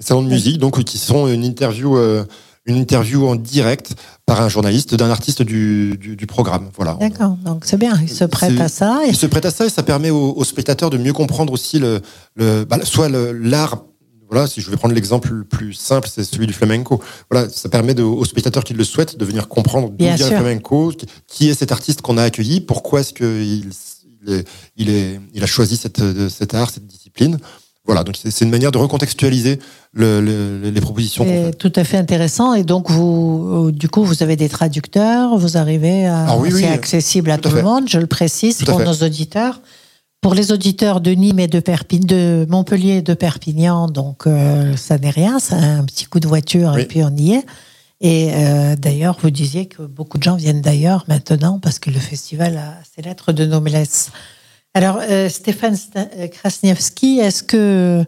salons 0.00 0.22
de 0.22 0.28
musique, 0.28 0.58
donc 0.58 0.82
qui 0.84 0.98
sont 0.98 1.28
une 1.28 1.44
interview, 1.44 1.96
euh, 1.96 2.24
une 2.66 2.76
interview 2.76 3.26
en 3.28 3.36
direct 3.36 3.94
par 4.24 4.40
un 4.40 4.48
journaliste 4.48 4.94
d'un 4.94 5.10
artiste 5.10 5.42
du, 5.42 5.96
du, 6.00 6.16
du 6.16 6.26
programme. 6.26 6.68
Voilà. 6.74 6.94
D'accord, 6.98 7.36
donc 7.44 7.64
c'est 7.64 7.76
bien, 7.76 7.98
ils 8.02 8.08
se 8.08 8.24
prêtent 8.24 8.56
C'est- 8.56 8.62
à 8.62 8.68
ça. 8.68 9.00
Et 9.06 9.10
Il 9.10 9.16
se 9.16 9.26
prête 9.26 9.46
à 9.46 9.50
ça 9.50 9.66
et 9.66 9.70
ça 9.70 9.82
permet 9.82 10.10
aux, 10.10 10.32
aux 10.36 10.44
spectateurs 10.44 10.90
de 10.90 10.98
mieux 10.98 11.12
comprendre 11.12 11.52
aussi 11.52 11.78
le, 11.78 12.00
le 12.34 12.64
bah, 12.64 12.78
soit 12.84 13.08
le- 13.08 13.32
l'art. 13.32 13.82
Voilà, 14.30 14.46
si 14.46 14.60
je 14.60 14.70
vais 14.70 14.76
prendre 14.76 14.94
l'exemple 14.94 15.32
le 15.32 15.44
plus 15.44 15.72
simple, 15.72 16.08
c'est 16.12 16.24
celui 16.24 16.46
du 16.46 16.52
flamenco. 16.52 17.00
Voilà, 17.30 17.48
ça 17.48 17.68
permet 17.68 17.94
de- 17.94 18.02
aux 18.02 18.24
spectateurs 18.24 18.64
qui 18.64 18.74
le 18.74 18.82
souhaitent 18.84 19.16
de 19.18 19.24
venir 19.24 19.48
comprendre 19.48 19.90
d'où 19.90 20.04
vient 20.16 20.26
le 20.30 20.36
flamenco, 20.42 20.92
qui- 21.28 21.48
est 21.48 21.54
cet 21.54 21.70
artiste 21.72 22.02
qu'on 22.02 22.18
a 22.18 22.22
accueilli, 22.24 22.60
pourquoi 22.60 23.00
est-ce 23.00 23.12
qu'il 23.12 23.70
il 24.26 24.32
est, 24.34 24.44
il, 24.76 24.90
est, 24.90 25.20
il 25.34 25.42
a 25.44 25.46
choisi 25.46 25.76
cette, 25.76 26.00
cet 26.28 26.54
art, 26.54 26.70
cette 26.70 26.86
discipline. 26.86 27.38
Voilà, 27.84 28.02
donc 28.02 28.16
c'est 28.20 28.32
c'est 28.32 28.44
une 28.44 28.50
manière 28.50 28.72
de 28.72 28.78
recontextualiser 28.78 29.60
le- 29.92 30.20
le- 30.20 30.70
les 30.70 30.80
propositions 30.80 31.24
fait. 31.24 31.44
c'est 31.52 31.56
tout 31.58 31.72
à 31.76 31.84
fait 31.84 31.96
intéressant. 31.96 32.52
Et 32.54 32.64
donc, 32.64 32.90
vous, 32.90 33.68
euh, 33.68 33.70
du 33.72 33.88
coup, 33.88 34.02
vous 34.02 34.24
avez 34.24 34.34
des 34.34 34.48
traducteurs, 34.48 35.38
vous 35.38 35.56
arrivez 35.56 36.04
à. 36.06 36.26
Ah 36.30 36.36
oui, 36.36 36.50
oui. 36.52 36.62
c'est 36.62 36.68
accessible 36.68 37.30
à 37.30 37.38
Tout 37.38 37.50
le 37.50 37.62
monde, 37.62 37.84
je 37.88 37.98
le 37.98 38.08
précise 38.08 38.58
Tout 38.58 38.64
pour 38.66 38.80
nos 38.80 38.92
auditeurs. 39.06 39.60
Pour 40.26 40.34
les 40.34 40.50
auditeurs 40.50 41.00
de 41.00 41.12
Nîmes 41.12 41.38
et 41.38 41.46
de, 41.46 42.46
Montpellier 42.50 42.94
et 42.94 43.02
de 43.02 43.14
Perpignan, 43.14 43.86
donc 43.86 44.26
euh, 44.26 44.76
ça 44.76 44.98
n'est 44.98 45.10
rien, 45.10 45.38
c'est 45.38 45.54
un 45.54 45.84
petit 45.84 46.06
coup 46.06 46.18
de 46.18 46.26
voiture 46.26 46.76
et 46.76 46.84
puis 46.84 47.04
on 47.04 47.16
y 47.16 47.34
est. 47.34 47.46
Et 48.00 48.32
euh, 48.34 48.74
d'ailleurs, 48.74 49.18
vous 49.22 49.30
disiez 49.30 49.66
que 49.66 49.82
beaucoup 49.82 50.18
de 50.18 50.24
gens 50.24 50.34
viennent 50.34 50.62
d'ailleurs 50.62 51.04
maintenant 51.06 51.60
parce 51.60 51.78
que 51.78 51.90
le 51.90 52.00
festival 52.00 52.56
a 52.56 52.74
ses 52.92 53.02
lettres 53.02 53.30
de 53.30 53.46
noblesse. 53.46 54.10
Alors, 54.74 54.98
euh, 55.00 55.28
Stéphane 55.28 55.78
Krasniewski, 56.32 57.20
est-ce 57.20 57.44
que 57.44 58.04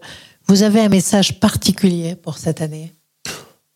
vous 0.48 0.64
avez 0.64 0.81
un 0.81 0.88
message 0.88 1.38
particulier 1.38 2.16
pour 2.16 2.38
cette 2.38 2.61
année? 2.61 2.94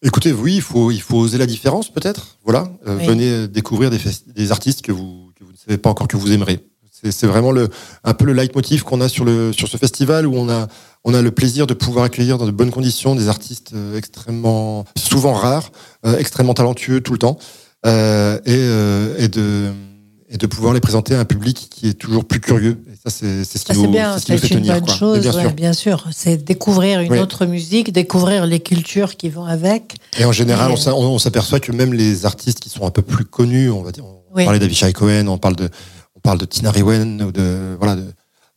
Écoutez, 0.02 0.33
oui, 0.33 0.57
il 0.57 0.62
faut, 0.62 0.90
il 0.90 1.00
faut 1.00 1.18
oser 1.18 1.38
la 1.38 1.46
différence, 1.46 1.92
peut-être. 1.92 2.38
Voilà, 2.42 2.72
Euh, 2.88 2.98
Oui. 2.98 3.07
venez 3.07 3.46
découvrir 3.46 3.88
des, 3.88 4.50
artistes 4.50 4.83
que 4.83 4.90
vous, 4.90 5.31
que 5.37 5.44
vous 5.44 5.52
ne 5.52 5.57
savez 5.57 5.78
pas 5.78 5.90
encore 5.90 6.09
que 6.09 6.16
vous 6.16 6.33
aimerez. 6.33 6.71
C'est 7.10 7.26
vraiment 7.26 7.50
le, 7.50 7.68
un 8.04 8.14
peu 8.14 8.24
le 8.24 8.32
leitmotiv 8.32 8.84
qu'on 8.84 9.00
a 9.00 9.08
sur, 9.08 9.24
le, 9.24 9.52
sur 9.52 9.66
ce 9.68 9.76
festival 9.76 10.26
où 10.26 10.36
on 10.36 10.48
a, 10.48 10.68
on 11.04 11.14
a 11.14 11.20
le 11.22 11.30
plaisir 11.32 11.66
de 11.66 11.74
pouvoir 11.74 12.04
accueillir 12.04 12.38
dans 12.38 12.46
de 12.46 12.52
bonnes 12.52 12.70
conditions 12.70 13.16
des 13.16 13.28
artistes 13.28 13.72
euh, 13.74 13.96
extrêmement, 13.98 14.84
souvent 14.96 15.32
rares, 15.32 15.70
euh, 16.06 16.16
extrêmement 16.18 16.54
talentueux 16.54 17.00
tout 17.00 17.12
le 17.12 17.18
temps, 17.18 17.38
euh, 17.86 18.38
et, 18.46 18.50
euh, 18.54 19.16
et, 19.18 19.26
de, 19.26 19.72
et 20.28 20.36
de 20.36 20.46
pouvoir 20.46 20.74
les 20.74 20.80
présenter 20.80 21.16
à 21.16 21.20
un 21.20 21.24
public 21.24 21.66
qui 21.72 21.88
est 21.88 21.94
toujours 21.94 22.24
plus 22.24 22.38
curieux. 22.38 22.78
Et 22.86 22.94
ça, 22.94 23.10
c'est 23.10 23.42
c'est 23.42 23.58
ce 23.58 23.64
qui 23.64 23.74
Ça, 23.74 23.80
nous, 23.80 23.90
bien, 23.90 24.16
c'est 24.16 24.20
ce 24.20 24.26
qui 24.26 24.32
nous 24.32 24.38
fait 24.38 24.46
c'est 24.46 24.54
une 24.54 24.60
tenir. 24.60 24.74
bonne 24.74 24.84
quoi. 24.84 24.94
chose, 24.94 25.20
bien 25.22 25.34
ouais, 25.34 25.40
sûr. 25.42 25.52
bien 25.54 25.72
sûr. 25.72 26.06
C'est 26.12 26.36
découvrir 26.44 27.00
une 27.00 27.10
Oui. 27.10 27.18
autre 27.18 27.46
musique, 27.46 27.92
découvrir 27.92 28.46
les 28.46 28.60
cultures 28.60 29.16
qui 29.16 29.28
vont 29.28 29.44
avec. 29.44 29.96
Et 30.20 30.24
en 30.24 30.30
général, 30.30 30.70
Et, 30.70 30.74
on 30.74 30.76
s'a- 30.76 30.94
on, 30.94 31.02
on 31.14 31.18
s'aperçoit 31.18 31.58
que 31.58 31.72
même 31.72 31.92
les 31.94 32.26
artistes 32.26 32.60
qui 32.60 32.68
sont 32.70 32.86
un 32.86 32.90
peu 32.92 33.02
plus 33.02 33.24
connus, 33.24 33.70
on 33.70 33.82
va 33.82 33.90
dire, 33.90 34.04
on 34.06 34.20
Oui. 34.36 34.44
parlait 34.44 34.60
d'Avishai 34.60 34.92
Cohen, 34.92 35.26
on 35.26 35.38
parle 35.38 35.56
de, 35.56 35.68
parle 36.22 36.38
de 36.38 36.44
Tina 36.44 36.70
Rewen 36.70 37.22
ou 37.22 37.32
de, 37.32 37.76
voilà, 37.78 37.96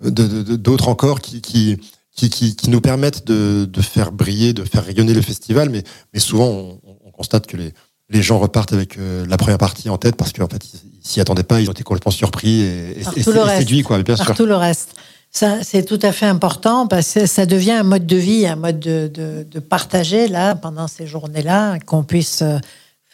de, 0.04 0.56
d'autres 0.56 0.88
encore 0.88 1.22
qui, 1.22 1.42
qui, 1.42 1.78
qui, 2.16 2.30
qui, 2.30 2.56
qui 2.56 2.70
nous 2.70 2.82
permettent 2.82 3.26
de, 3.26 3.66
de 3.70 3.82
faire 3.82 4.12
briller, 4.12 4.54
de 4.54 4.64
faire 4.64 4.86
rayonner 4.86 5.14
le 5.14 5.22
festival. 5.22 5.70
Mais, 5.70 5.84
mais 6.14 6.20
souvent, 6.20 6.48
on, 6.48 6.80
on 7.06 7.12
constate 7.12 7.48
que 7.48 7.58
les, 7.58 7.74
les 8.10 8.22
gens 8.22 8.40
repartent 8.40 8.74
avec 8.74 8.98
euh, 8.98 9.26
la 9.28 9.38
première 9.38 9.58
partie 9.58 9.90
en 9.90 9.98
tête 9.98 10.16
parce 10.16 10.32
qu'en 10.32 10.48
fait, 10.48 10.64
ils 10.74 11.08
s'y 11.08 11.22
attendaient 11.22 11.44
pas, 11.44 11.62
ils 11.62 11.70
ont 11.70 11.74
été 11.74 11.84
complètement 11.84 12.12
surpris 12.12 12.62
et, 12.62 13.00
et, 13.00 13.24
séduits, 13.24 13.84
quoi, 13.84 14.02
bien 14.04 14.16
sûr. 14.16 14.26
par 14.26 14.36
tout 14.36 14.46
le 14.46 14.56
reste. 14.56 14.90
Ça, 15.32 15.64
c'est 15.64 15.84
tout 15.84 16.00
à 16.02 16.12
fait 16.12 16.28
important 16.28 16.88
parce 16.88 17.14
que 17.14 17.26
ça 17.26 17.46
devient 17.46 17.72
un 17.72 17.84
mode 17.84 18.06
de 18.06 18.16
vie, 18.16 18.48
un 18.48 18.56
mode 18.56 18.80
de, 18.80 19.12
de, 19.14 19.46
de 19.50 19.60
partager 19.60 20.28
là 20.28 20.56
pendant 20.56 20.88
ces 20.88 21.08
journées-là, 21.08 21.80
qu'on 21.80 22.04
puisse 22.04 22.42
euh, 22.42 22.58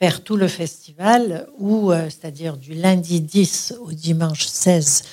faire 0.01 0.23
tout 0.23 0.35
le 0.35 0.47
festival, 0.47 1.45
ou 1.59 1.91
euh, 1.91 2.05
c'est-à-dire 2.09 2.57
du 2.57 2.73
lundi 2.73 3.21
10 3.21 3.75
au 3.85 3.91
dimanche 3.91 4.47
16 4.47 5.03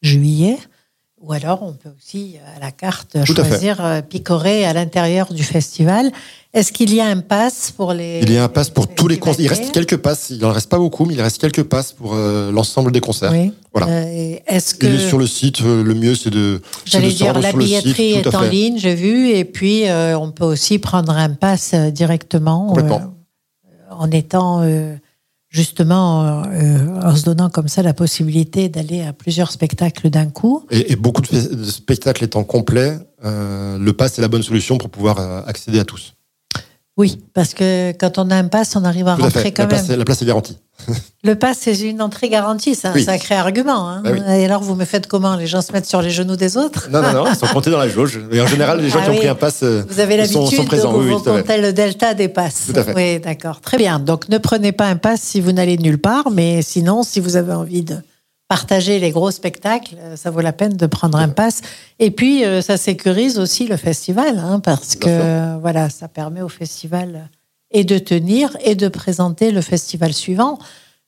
juillet. 0.00 0.56
Ou 1.20 1.32
alors, 1.32 1.62
on 1.64 1.72
peut 1.72 1.90
aussi, 1.98 2.36
à 2.56 2.60
la 2.60 2.70
carte, 2.70 3.18
Tout 3.26 3.34
à 3.40 3.44
choisir 3.44 3.84
euh, 3.84 4.00
picorer 4.02 4.64
à 4.64 4.72
l'intérieur 4.72 5.34
du 5.34 5.42
festival. 5.42 6.12
Est-ce 6.54 6.72
qu'il 6.72 6.94
y 6.94 7.00
a 7.00 7.06
un 7.06 7.20
pass 7.20 7.72
pour 7.76 7.92
les. 7.92 8.20
Il 8.22 8.32
y 8.32 8.38
a 8.38 8.44
un 8.44 8.48
pass 8.48 8.70
pour 8.70 8.86
les 8.86 8.94
tous 8.94 9.08
les 9.08 9.18
concerts. 9.18 9.40
Il 9.44 9.48
reste 9.48 9.72
quelques 9.72 9.96
passes. 9.96 10.30
Il 10.30 10.42
en 10.46 10.52
reste 10.52 10.70
pas 10.70 10.78
beaucoup, 10.78 11.04
mais 11.04 11.14
il 11.14 11.20
reste 11.20 11.38
quelques 11.40 11.64
passes 11.64 11.92
pour 11.92 12.14
euh, 12.14 12.50
l'ensemble 12.52 12.92
des 12.92 13.00
concerts. 13.00 13.32
Oui. 13.32 13.52
Voilà. 13.74 13.88
Euh, 13.92 14.04
et 14.06 14.42
Est-ce 14.46 14.74
que. 14.74 14.86
Il 14.86 14.94
est 14.94 15.08
sur 15.08 15.18
le 15.18 15.26
site. 15.26 15.60
euh, 15.60 15.82
le 15.82 15.94
mieux, 15.94 16.14
c'est 16.14 16.30
de. 16.30 16.62
J'allais 16.86 17.10
dire, 17.10 17.38
la 17.38 17.50
site, 17.50 17.58
billetterie 17.58 18.12
est 18.12 18.34
en 18.34 18.42
ligne, 18.42 18.78
j'ai 18.78 18.94
vu, 18.94 19.30
et 19.30 19.44
puis 19.44 19.88
euh, 19.88 20.16
on 20.18 20.30
peut 20.30 20.44
aussi 20.44 20.78
prendre 20.78 21.12
un 21.12 21.30
pass 21.30 21.72
euh, 21.74 21.90
directement 21.90 22.68
Complètement. 22.68 23.17
En 23.98 24.10
étant 24.10 24.62
euh, 24.62 24.94
justement, 25.48 26.44
euh, 26.46 27.00
en 27.02 27.16
se 27.16 27.24
donnant 27.24 27.50
comme 27.50 27.68
ça 27.68 27.82
la 27.82 27.94
possibilité 27.94 28.68
d'aller 28.68 29.02
à 29.02 29.12
plusieurs 29.12 29.50
spectacles 29.50 30.10
d'un 30.10 30.26
coup. 30.26 30.64
Et, 30.70 30.96
beaucoup 30.96 31.22
de, 31.22 31.64
spectacles 31.64 32.24
étant 32.24 32.44
complets, 32.44 32.98
euh, 33.24 33.78
le 33.78 33.92
pass 33.92 34.18
est 34.18 34.22
la 34.22 34.28
bonne 34.28 34.42
solution 34.42 34.78
pour 34.78 34.90
pouvoir 34.90 35.18
accéder 35.46 35.80
à 35.80 35.84
tous. 35.84 36.14
Oui, 36.98 37.22
parce 37.32 37.54
que 37.54 37.92
quand 37.92 38.18
on 38.18 38.28
a 38.30 38.34
un 38.36 38.48
pass, 38.48 38.74
on 38.76 38.84
arrive 38.84 39.06
à 39.08 39.14
Tout 39.14 39.22
à 39.22 39.24
rentrer 39.26 39.42
fait. 39.44 39.52
quand 39.52 39.62
La 39.62 39.68
même. 39.76 39.84
place, 39.86 39.96
la 39.96 40.04
place 40.04 40.20
est 40.22 40.26
garantie. 40.26 40.58
Le 41.24 41.34
pass, 41.34 41.58
c'est 41.60 41.78
une 41.80 42.02
entrée 42.02 42.28
garantie, 42.28 42.74
c'est 42.74 42.88
un 42.88 42.92
Oui. 42.92 43.04
sacré 43.04 43.34
argument. 43.36 43.88
hein. 43.88 44.02
Oui. 44.04 44.18
Et 44.36 44.44
alors, 44.44 44.62
vous 44.62 44.74
me 44.74 44.84
faites 44.84 45.06
comment? 45.06 45.36
Les 45.36 45.46
gens 45.46 45.62
se 45.62 45.72
mettent 45.72 45.86
sur 45.86 46.02
les 46.02 46.10
genoux 46.10 46.36
des 46.36 46.56
autres? 46.56 46.88
Non, 46.90 47.00
non, 47.02 47.12
non, 47.12 47.24
ils 47.30 47.36
sont 47.36 47.46
comptés 47.46 47.70
dans 47.70 47.78
la 47.78 47.88
jauge. 47.88 48.20
Mais 48.30 48.40
en 48.40 48.46
général, 48.46 48.80
les 48.80 48.88
gens 48.90 48.98
Ah 49.02 49.04
qui 49.04 49.10
ont 49.10 49.16
pris 49.16 49.28
un 49.28 49.34
pass 49.34 49.60
euh, 49.62 49.82
Vous 49.88 50.00
avez 50.00 50.26
sont, 50.26 50.40
l'habitude 50.40 50.58
sont 50.58 50.64
présents. 50.66 50.92
vous 50.92 51.18
compter 51.20 51.60
le 51.60 51.72
delta 51.72 52.14
des 52.14 52.28
passes. 52.28 52.66
Tout 52.72 52.78
à 52.80 52.84
fait. 52.84 52.94
Oui, 52.94 53.20
d'accord. 53.20 53.60
Très 53.60 53.76
bien. 53.78 53.98
Donc, 54.00 54.28
ne 54.28 54.38
prenez 54.38 54.72
pas 54.72 54.86
un 54.86 54.96
pass 54.96 55.20
si 55.20 55.40
vous 55.40 55.52
n'allez 55.52 55.78
nulle 55.78 55.98
part, 55.98 56.30
mais 56.32 56.62
sinon, 56.62 57.02
si 57.04 57.20
vous 57.20 57.36
avez 57.36 57.52
envie 57.52 57.82
de 57.82 57.96
partager 58.48 58.98
les 58.98 59.10
gros 59.10 59.30
spectacles, 59.30 59.96
euh, 60.00 60.16
ça 60.16 60.30
vaut 60.30 60.40
la 60.40 60.52
peine 60.54 60.76
de 60.76 60.86
prendre 60.86 61.18
un 61.18 61.28
pass. 61.28 61.60
Et 61.98 62.10
puis, 62.10 62.44
euh, 62.44 62.62
ça 62.62 62.76
sécurise 62.78 63.38
aussi 63.38 63.66
le 63.66 63.76
festival, 63.76 64.38
hein, 64.38 64.60
parce 64.60 64.96
que 64.96 65.06
euh, 65.08 65.56
voilà, 65.60 65.90
ça 65.90 66.08
permet 66.08 66.40
au 66.40 66.48
festival 66.48 67.28
et 67.70 67.84
de 67.84 67.98
tenir 67.98 68.56
et 68.64 68.74
de 68.74 68.88
présenter 68.88 69.50
le 69.50 69.60
festival 69.60 70.14
suivant. 70.14 70.58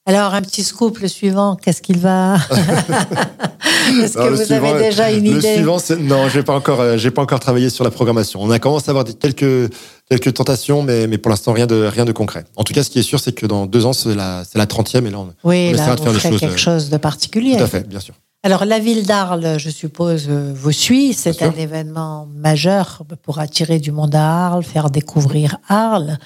Alors, 0.06 0.34
un 0.34 0.42
petit 0.42 0.62
scoop, 0.62 0.98
le 0.98 1.08
suivant, 1.08 1.56
qu'est-ce 1.56 1.80
qu'il 1.82 1.98
va 1.98 2.36
Est-ce 4.02 4.14
que 4.14 4.22
le 4.22 4.34
vous 4.36 4.44
suivant, 4.44 4.70
avez 4.74 4.84
déjà 4.90 5.10
une 5.10 5.24
le 5.30 5.38
idée 5.38 5.54
suivant, 5.54 5.78
c'est- 5.78 5.96
non, 5.96 6.28
j'ai 6.28 6.42
pas 6.42 6.54
encore, 6.54 6.78
pas 7.14 7.22
encore 7.22 7.40
travaillé 7.40 7.70
sur 7.70 7.84
la 7.84 7.90
programmation. 7.90 8.40
On 8.42 8.50
a 8.50 8.58
commencé 8.58 8.88
à 8.88 8.90
avoir 8.90 9.04
quelques 9.18 9.72
quelques 10.10 10.34
tentations, 10.34 10.82
mais 10.82 11.06
mais 11.06 11.18
pour 11.18 11.30
l'instant 11.30 11.52
rien 11.52 11.66
de 11.66 11.76
rien 11.84 12.04
de 12.04 12.12
concret. 12.12 12.44
En 12.56 12.64
tout 12.64 12.72
cas, 12.74 12.82
ce 12.82 12.90
qui 12.90 12.98
est 12.98 13.02
sûr, 13.02 13.20
c'est 13.20 13.32
que 13.32 13.46
dans 13.46 13.66
deux 13.66 13.86
ans, 13.86 13.92
c'est 13.92 14.14
la 14.14 14.44
c'est 14.44 14.58
la 14.58 14.66
trentième 14.66 15.06
et 15.06 15.10
là, 15.10 15.20
on, 15.20 15.32
Oui, 15.44 15.68
on 15.72 15.76
là, 15.76 15.82
essaiera 15.82 15.96
de 15.96 16.00
faire 16.00 16.12
des 16.12 16.18
choses, 16.18 16.40
quelque 16.40 16.54
euh, 16.54 16.56
chose 16.56 16.90
de 16.90 16.96
particulier. 16.96 17.56
tout 17.56 17.62
à 17.62 17.66
fait, 17.68 17.88
bien 17.88 18.00
sûr. 18.00 18.14
Alors, 18.42 18.64
la 18.64 18.78
ville 18.78 19.04
d'Arles, 19.06 19.58
je 19.58 19.68
suppose, 19.68 20.28
vous 20.28 20.72
suit. 20.72 21.12
C'est 21.12 21.42
un 21.42 21.52
événement 21.52 22.26
majeur 22.34 23.02
pour 23.22 23.38
attirer 23.38 23.78
du 23.80 23.92
monde 23.92 24.14
à 24.14 24.46
Arles, 24.46 24.64
faire 24.64 24.88
découvrir 24.90 25.58
Arles. 25.68 26.16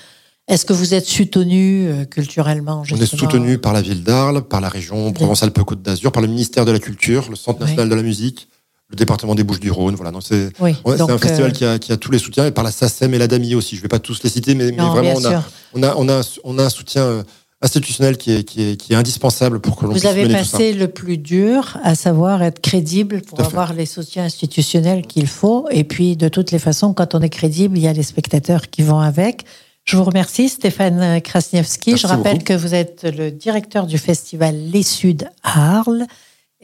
Est-ce 0.46 0.64
que 0.64 0.72
vous 0.72 0.94
êtes 0.94 1.06
soutenu 1.06 1.88
euh, 1.88 2.04
culturellement 2.04 2.82
On 2.82 2.94
est 2.96 3.00
justement 3.00 3.20
soutenu 3.32 3.58
par 3.58 3.72
la 3.72 3.80
ville 3.80 4.04
d'Arles, 4.04 4.42
par 4.42 4.60
la 4.60 4.68
région 4.68 5.12
Provence-Alpes-Côte 5.12 5.82
d'Azur, 5.82 6.12
par 6.12 6.22
le 6.22 6.28
ministère 6.28 6.64
de 6.66 6.70
la 6.70 6.78
Culture, 6.78 7.26
le 7.30 7.36
Centre 7.36 7.58
Oui. 7.62 7.66
national 7.66 7.88
de 7.88 7.94
la 7.94 8.02
musique, 8.02 8.48
le 8.90 8.96
département 8.96 9.34
des 9.34 9.44
Bouches-du-Rhône. 9.44 9.94
Voilà, 9.94 10.12
c'est 10.20 10.50
Oui, 10.60 10.74
un 10.84 11.18
festival 11.18 11.50
euh, 11.50 11.52
qui, 11.52 11.64
a, 11.64 11.78
qui 11.78 11.92
a 11.92 11.96
tous 11.96 12.10
les 12.10 12.18
soutiens 12.18 12.46
et 12.46 12.50
par 12.50 12.64
la 12.64 12.70
SACEM 12.70 13.14
et 13.14 13.18
la 13.18 13.26
DAMI 13.26 13.54
aussi. 13.54 13.76
Je 13.76 13.82
vais 13.82 13.88
pas 13.88 13.98
tous 13.98 14.22
les 14.22 14.30
citer, 14.30 14.54
mais, 14.54 14.70
vraiment 14.70 15.14
on 15.16 15.24
a, 15.24 15.30
sûr. 15.30 15.42
on 15.74 15.82
a 15.82 15.94
on 15.96 16.08
a 16.08 16.20
on 16.44 16.58
a 16.58 16.64
un 16.64 16.68
soutien 16.68 17.02
euh, 17.02 17.22
institutionnel 17.62 18.18
qui 18.18 18.32
est 18.32 18.44
qui 18.44 18.62
est 18.62 18.76
qui 18.76 18.92
est 18.92 18.96
indispensable 18.96 19.58
pour 19.60 19.76
que 19.76 19.82
l'on 19.86 19.92
Vous 19.92 19.98
puisse 19.98 20.04
avez 20.04 20.24
mener 20.24 20.38
tout 20.38 20.44
ça. 20.44 20.58
passé 20.58 20.72
le 20.74 20.88
plus 20.88 21.16
dur, 21.16 21.78
à 21.82 21.94
savoir 21.94 22.42
être 22.42 22.60
crédible 22.60 23.22
pour 23.22 23.40
avoir 23.40 23.72
les 23.72 23.86
soutiens 23.86 24.24
institutionnels 24.24 25.06
qu'il 25.06 25.26
faut. 25.28 25.66
Et 25.70 25.84
puis, 25.84 26.16
de 26.16 26.28
toutes 26.28 26.50
les 26.50 26.58
façons, 26.58 26.92
quand 26.92 27.14
on 27.14 27.20
est 27.22 27.30
crédible, 27.30 27.78
il 27.78 27.82
y 27.84 27.88
a 27.88 27.92
les 27.92 28.02
spectateurs 28.02 28.68
qui 28.70 28.82
vont 28.82 29.00
avec. 29.00 29.44
Je 29.84 29.96
vous 29.98 30.04
remercie, 30.04 30.48
Stéphane 30.48 31.20
Krasniewski. 31.20 31.90
Merci 31.90 32.02
Je 32.02 32.06
rappelle 32.06 32.38
beaucoup. 32.38 32.44
que 32.44 32.54
vous 32.54 32.74
êtes 32.74 33.04
le 33.04 33.30
directeur 33.30 33.86
du 33.86 33.98
festival 33.98 34.54
Les 34.72 34.82
Suds 34.82 35.24
à 35.42 35.78
Arles 35.78 36.06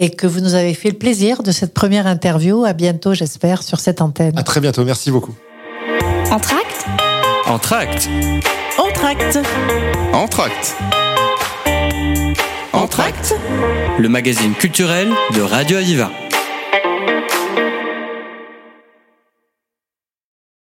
et 0.00 0.10
que 0.10 0.26
vous 0.26 0.40
nous 0.40 0.54
avez 0.54 0.74
fait 0.74 0.90
le 0.90 0.98
plaisir 0.98 1.42
de 1.42 1.52
cette 1.52 1.74
première 1.74 2.06
interview. 2.06 2.64
À 2.64 2.72
bientôt, 2.72 3.14
j'espère, 3.14 3.62
sur 3.62 3.78
cette 3.78 4.00
antenne. 4.00 4.36
À 4.38 4.42
très 4.42 4.60
bientôt. 4.60 4.84
Merci 4.84 5.10
beaucoup. 5.10 5.34
Entracte 6.30 6.86
Entracte. 7.46 8.08
Entracte. 8.78 9.38
Entracte. 10.12 10.76
Entracte. 12.72 13.34
Le 13.98 14.08
magazine 14.08 14.54
culturel 14.54 15.08
de 15.34 15.40
Radio 15.42 15.78
Aviva. 15.78 16.10